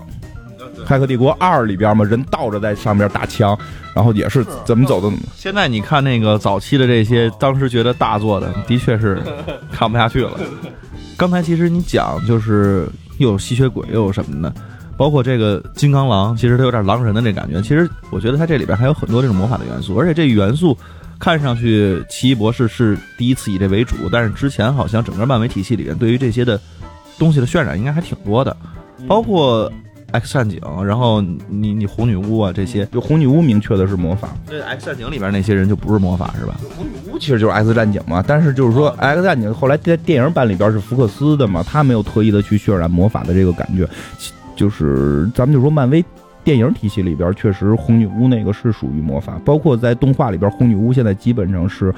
[0.88, 3.58] 《骇客帝国二》里边嘛，人倒着在上边打枪，
[3.94, 5.12] 然后也是怎么走的。
[5.36, 9.22] 现在你看那个早期的这些，当时觉得大作的，的确是
[9.72, 10.32] 看不下去了。
[11.18, 14.54] 刚才其实你讲就是又有吸血鬼又有什么的。
[14.98, 17.62] 包括这个金刚狼，其实它有点狼人的那感觉。
[17.62, 20.76] 其实我觉得它这里边还有很多这种魔法的元素，而且这元素
[21.20, 26.60] 看上去奇异博士是第一次以这为主，但是之前好像整个漫威体系里面对于这些的
[27.20, 28.56] 东西的渲染应该还挺多的，
[29.08, 29.72] 包括
[30.12, 36.56] X 战警，然后你你红女巫啊这些，就红女巫明确的是魔法，对 X 战警里边那些人就不是魔法是吧？
[36.78, 43.88] 红女巫其实就是 X 战警嘛，但是就是说 X 战警后来在电影版里边是福克斯的嘛，他没有特意的去渲染魔法的这个感觉。
[44.58, 46.04] 就是咱们就说漫威
[46.44, 51.94] 电影体系里边，确实红女巫那个是属于魔法，包括在动画里边，红女巫现在基本上是，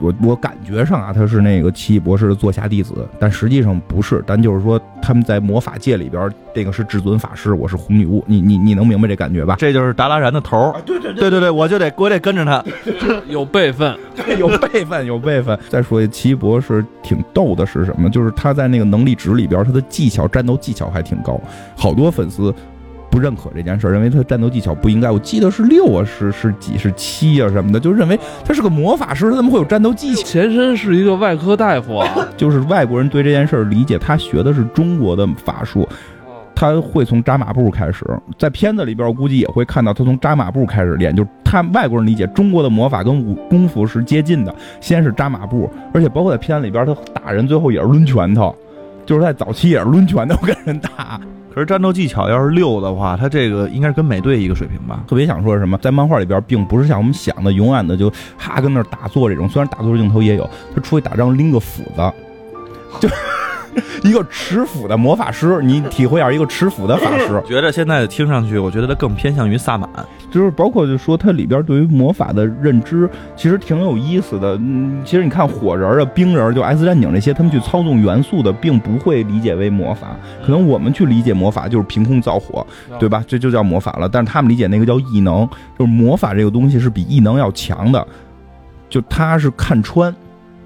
[0.00, 4.22] 我我感觉上啊，他是那个奇异博士的座下弟子，但实际上不是。
[4.26, 9.56] 但就是说他们在魔法界里边，这个是至尊法师，我是红女巫，你你你能明白这感觉吧？
[9.58, 12.64] 这就是达拉然的头儿，对对对对对，我就得我得跟着他，
[13.28, 15.58] 有辈分，对，有辈分，有辈分。
[15.68, 18.08] 再说奇异博士挺逗的是什么？
[18.10, 21.40] 就是他在那个能力值里边，他的技巧、战斗技巧还挺高，
[21.76, 22.54] 好多粉丝。
[23.10, 25.10] 不认可这件事儿，认为他战斗技巧不应该。
[25.10, 30.22] 我记得是六啊，是是几是七啊什么的，就认为他是个魔法师，他怎么会有战斗技巧？
[30.22, 35.88] 前身是一个外科大夫啊，就是外国人对这件事儿理解，他学的是中国的法术，
[36.54, 38.04] 他会从扎马步开始，
[38.38, 48.54] 在片子里边我估计也会看到他从扎马步开始练，就是他外国人理解中国的魔法跟武功夫是接近的，先是扎马步，而且包括在片子里边他打人最后也是抡拳头，
[49.10, 51.20] 就是在早期也是抡拳头跟人打。
[51.52, 55.02] 可是战斗技巧要是六的话，他这个应该是跟美队一个水平吧？
[55.08, 58.08] 特别想说什么，在漫画里边，并不是像我们想的，永远的就
[58.38, 59.48] 哈跟那打坐这种。
[59.48, 62.12] 虽然打坐镜头也有，他出去打仗拎个斧子，
[63.00, 63.08] 就。
[64.02, 67.40] 一个持斧的魔法师，你体会一下一个持斧的法师。
[67.46, 69.88] 觉得现在听上去，我觉得他更偏向于萨满，
[70.30, 74.56] 就是包括就说它里边对于魔法的认知，其实挺有意思的。
[74.56, 80.16] 嗯，其实你看火人啊、冰人，就 S 战警这些，他们去操纵元素的，并不会理解为魔法。
[80.44, 82.66] 可能我们去理解魔法就是凭空造火，
[82.98, 83.22] 对吧？
[83.26, 84.08] 这就叫魔法了。
[84.08, 85.48] 但是他们理解那个叫异能，
[85.78, 88.06] 就是魔法这个东西是比异能要强的，
[88.88, 90.14] 就他是看穿。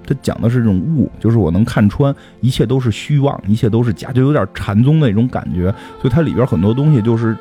[0.05, 5.73] 他讲的是这种悟，就是我能看穿一切都是虚妄，一切都是假，就有点禅宗的那种感觉。
[5.99, 7.35] 所以它里边很多东西，就是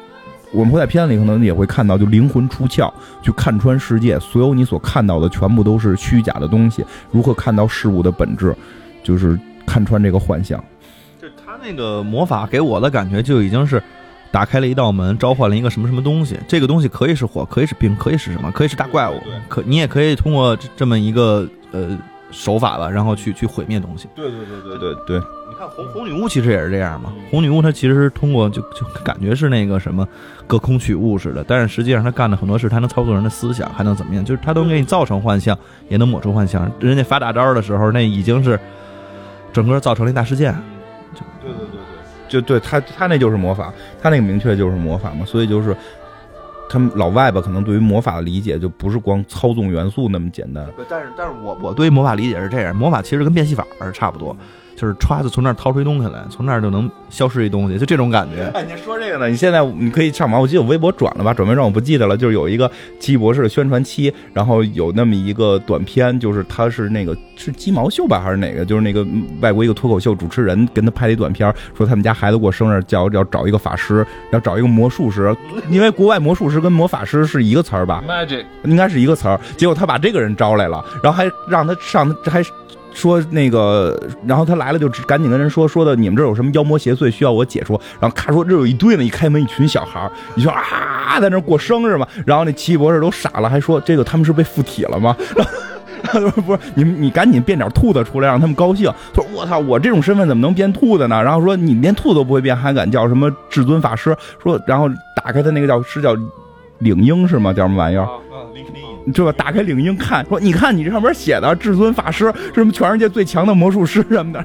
[0.52, 2.90] 我们会在片子里可能也会看到，就灵魂出窍，
[3.22, 6.84] 去看穿世界，所有你所看到的全部都是虚假的东西。
[7.10, 8.56] 如何看到事物的本质，
[9.02, 10.62] 就是看穿这个幻象。
[11.20, 13.82] 就他那个魔法给我的感觉，就已经是
[14.30, 16.38] 打开了一道门，召唤了一个什么什么东西。
[16.48, 18.50] 这个东西可以是火，可以是冰，可以是什么？
[18.52, 21.98] 可以是大怪物，可你也可以通过这么一个呃。
[22.34, 24.08] 手法吧，然后去去毁灭东西。
[24.14, 25.18] 对对对对对对。
[25.48, 27.12] 你看红红女巫其实也是这样嘛。
[27.30, 30.06] 红女巫她其实是通过就就感觉是那个什么
[30.48, 34.24] 隔空取物似的，但是实际上她干的很多事，她能操作人的思想，还能怎么样？
[34.24, 35.56] 就是她能给你造成幻象，
[35.88, 36.68] 也能抹除幻象。
[36.80, 38.58] 人家发大招的时候，那已经是
[39.52, 40.52] 整个造成了一大事件。
[41.14, 41.80] 就对对对对，
[42.28, 43.72] 就对她她那就是魔法，
[44.02, 45.76] 她那个明确就是魔法嘛，所以就是。
[46.74, 50.66] 他们老外吧，可能对于魔法的理解就不是光操纵元素那么简单。
[50.90, 54.36] 但是，但是我我对于魔法理解是这样，魔法其实跟变戏法差不多。
[54.76, 58.50] 就是歘就从那儿掏出一东西来，从那儿就能消失一东西，就这种感觉。
[58.54, 59.28] 哎，你说这个呢？
[59.28, 62.16] 你现在你可以上网，我记得我微博转了吧，转没转我不记得了。
[62.16, 68.64] 就是有一个奇异博士的宣传期，然后有那么一个短片，就是他是那个是鸡毛秀吧，还是哪个？
[68.64, 69.06] 就是那个
[69.40, 75.34] 外国一个脱口秀主持人跟他拍了一短片，说他们家孩子过生日，叫要找一个法师，要找一个魔术师，
[75.70, 79.40] 因为国外魔术师跟魔法师是一个词儿吧？Magic 应该是一个词儿。
[79.56, 82.42] 结果他把这个人招来了，然后还让他上，还。
[82.94, 87.78] 说那个，然后他来了就赶紧跟人说说的，你们这有什么妖魔邪祟需要我解说？
[88.00, 92.06] 然后咔说这有一堆呢，一开门一群小孩你说啊，在那过生日嘛？
[92.24, 95.16] 然后那奇异博士都傻了，还说这个他们是被附体了吗？
[96.04, 98.92] 然后说不是，你你赶紧变点兔子出来让他们高兴。
[99.12, 101.22] 他说我操，我这种身份怎么能变兔子呢？
[101.22, 104.16] 然后说你连兔子都不会变，还敢叫什么至尊法师？
[104.42, 104.88] 说然后
[105.24, 106.14] 打开他那个叫是叫
[106.78, 107.52] 领英是吗？
[107.52, 108.06] 叫什么玩意儿？
[109.12, 114.44] 这个打开领英看，说你看你这上面写的至尊法师，什么全世界最强的魔术师什么的，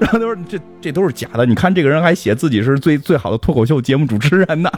[0.00, 1.44] 然后他说这 这都是假的。
[1.44, 4.70] 你看这个人还写自己是最最好的脱口秀节目主持人呢。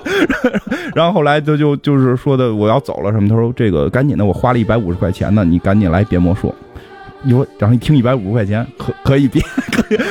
[0.95, 6.55] 然后后来就就就是说的我要走了什么，他说这个赶紧的，我花了一百五十块钱呢，你赶紧来变魔术。
[7.23, 9.45] 你说然后一听一百五十块钱可可以变，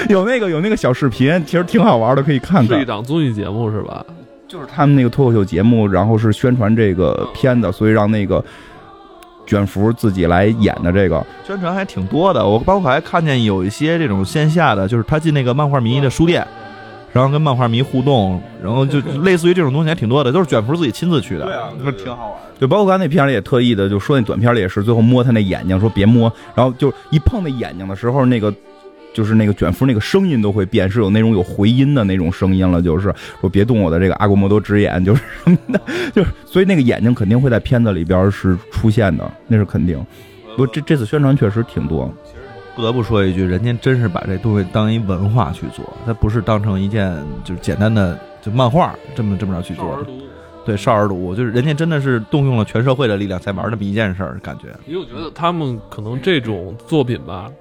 [0.10, 2.78] 有那个有那个小视频，其实挺好玩的，可以看看。
[2.78, 4.06] 是一档综艺节目是吧？
[4.48, 8.44] 就是他们那个脱口秀节目，然后是宣传这个片子，所以让那个。
[9.46, 16.46] 卷福自己来演的这个宣传还挺多的，我包括还看见有一些这种线下的，就是他进那个漫画迷的书店，
[17.12, 22.38] 然后跟漫画迷互动，然后就类似于这种东西还挺多的，都是卷福自己亲自去的，对啊，那挺好玩。
[22.60, 28.54] 就包括刚才那片里也特意的就说那短片里也是，最后摸他那眼睛说别摸，然后就一碰那眼睛的时候那个。
[29.14, 32.82] 就是那个卷福那个声音都会变，是有那种有回音的那种声音了。
[32.82, 35.82] 就是说别动我的这个阿古摩多之眼，就是什么的，
[36.14, 40.04] 就是所以那个眼睛肯定会在片子里边是出现的，那是肯定。
[40.58, 42.12] 不，这这次宣传确实挺多。
[42.76, 50.04] 不得不说一句，人家真是把这东西当一文化去做，它不是当成一件就是简单的就漫画这么这么着去做。
[50.66, 54.70] 对，少儿读物，就是人家真的是动用了全社会的力量才玩这么一件事儿，感觉。
[54.88, 57.52] 因为我觉得他们可能这种作品吧。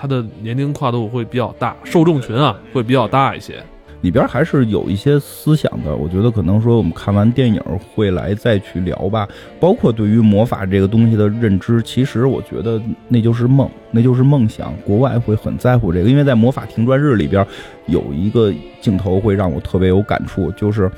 [0.00, 3.60] 它的年龄跨度会比较大，受众群啊会比较大一些，
[4.02, 5.96] 里边还是有一些思想的。
[5.96, 7.60] 我觉得可能说我们看完电影
[7.92, 9.28] 会来再去聊吧。
[9.58, 14.72] 包括对于魔法这个东西的认知，其实我觉得那就是梦，那就是梦想。
[14.84, 17.44] 国外会很在乎这个，因为在《魔法停转日》里边
[17.86, 20.88] 有一个镜头会让我特别有感触，就是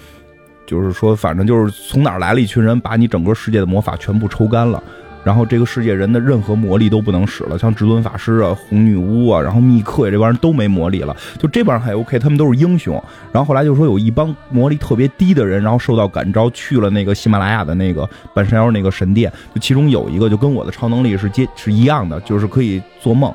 [0.66, 4.82] 就是说，反正就是从哪儿来了一群人，把你整个世界的魔法全部抽干了。
[5.22, 12.94] 然后这个世界人的任何魔力都不能使了，像至尊法师啊、红女巫啊，然后密克呀这帮人都没魔力了，就这帮人还 OK，他们都是英雄。
[13.30, 23.30] 然后后来就说有一帮魔力特别低的人，然后受到感召去了那个喜马拉雅的那个半山腰那个神殿，就其中有一个就跟我的超能力是接是一样的，就是可以做梦，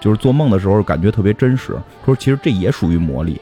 [0.00, 1.74] 就是做梦的时候感觉特别真实。
[2.04, 3.40] 说其实这也属于魔力，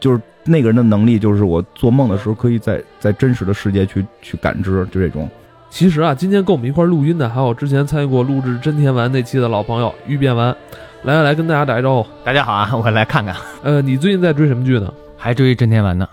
[0.00, 5.28] 就是那个人的能力，就是我做梦的时候可以在在真实的世界去去感知，就这种。
[5.70, 10.54] 其实啊，今天跟我们一块儿录音的还有之前参与过录制真田丸那期的老朋友玉变丸，
[11.02, 12.08] 来来来，跟大家打一招呼。
[12.24, 14.92] 大家好啊，我来看看，呃，你最近在追什么剧呢？
[15.16, 16.08] 还追真田丸呢。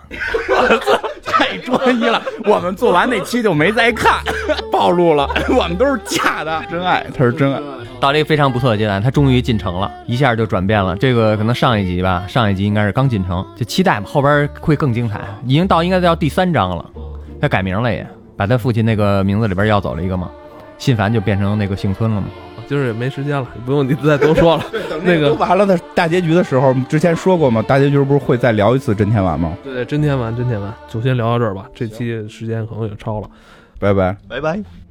[1.24, 4.20] 太专一了，我们做完那期就没再看，
[4.70, 7.60] 暴露了，我们都是假的，真爱，他是真爱。
[7.98, 10.94] 到了一个非常不错的阶段，他终于进城了，一下就转变了。
[10.96, 15.20] 这个可能上一集吧，上一集应该是刚进城，就期待嘛，后边会更精彩。
[15.44, 16.84] 已经到应该到第三章了，
[17.40, 18.06] 他改名了也，
[18.36, 20.30] 把他父亲那个名字里边要走了一个嘛，
[20.78, 22.26] 信繁就变成那个幸村了嘛。
[22.68, 24.64] 今儿也没时间了，不用你再多说了。
[25.04, 27.62] 那个完了的大结局的时候，之前说过嘛？
[27.62, 29.56] 大结局不是会再聊一次真天丸吗？
[29.62, 31.66] 对对，真天丸，真天丸，就先聊到这儿吧。
[31.72, 33.30] 这期时间可能也超了，
[33.78, 34.16] 拜拜。
[34.28, 34.85] 拜拜。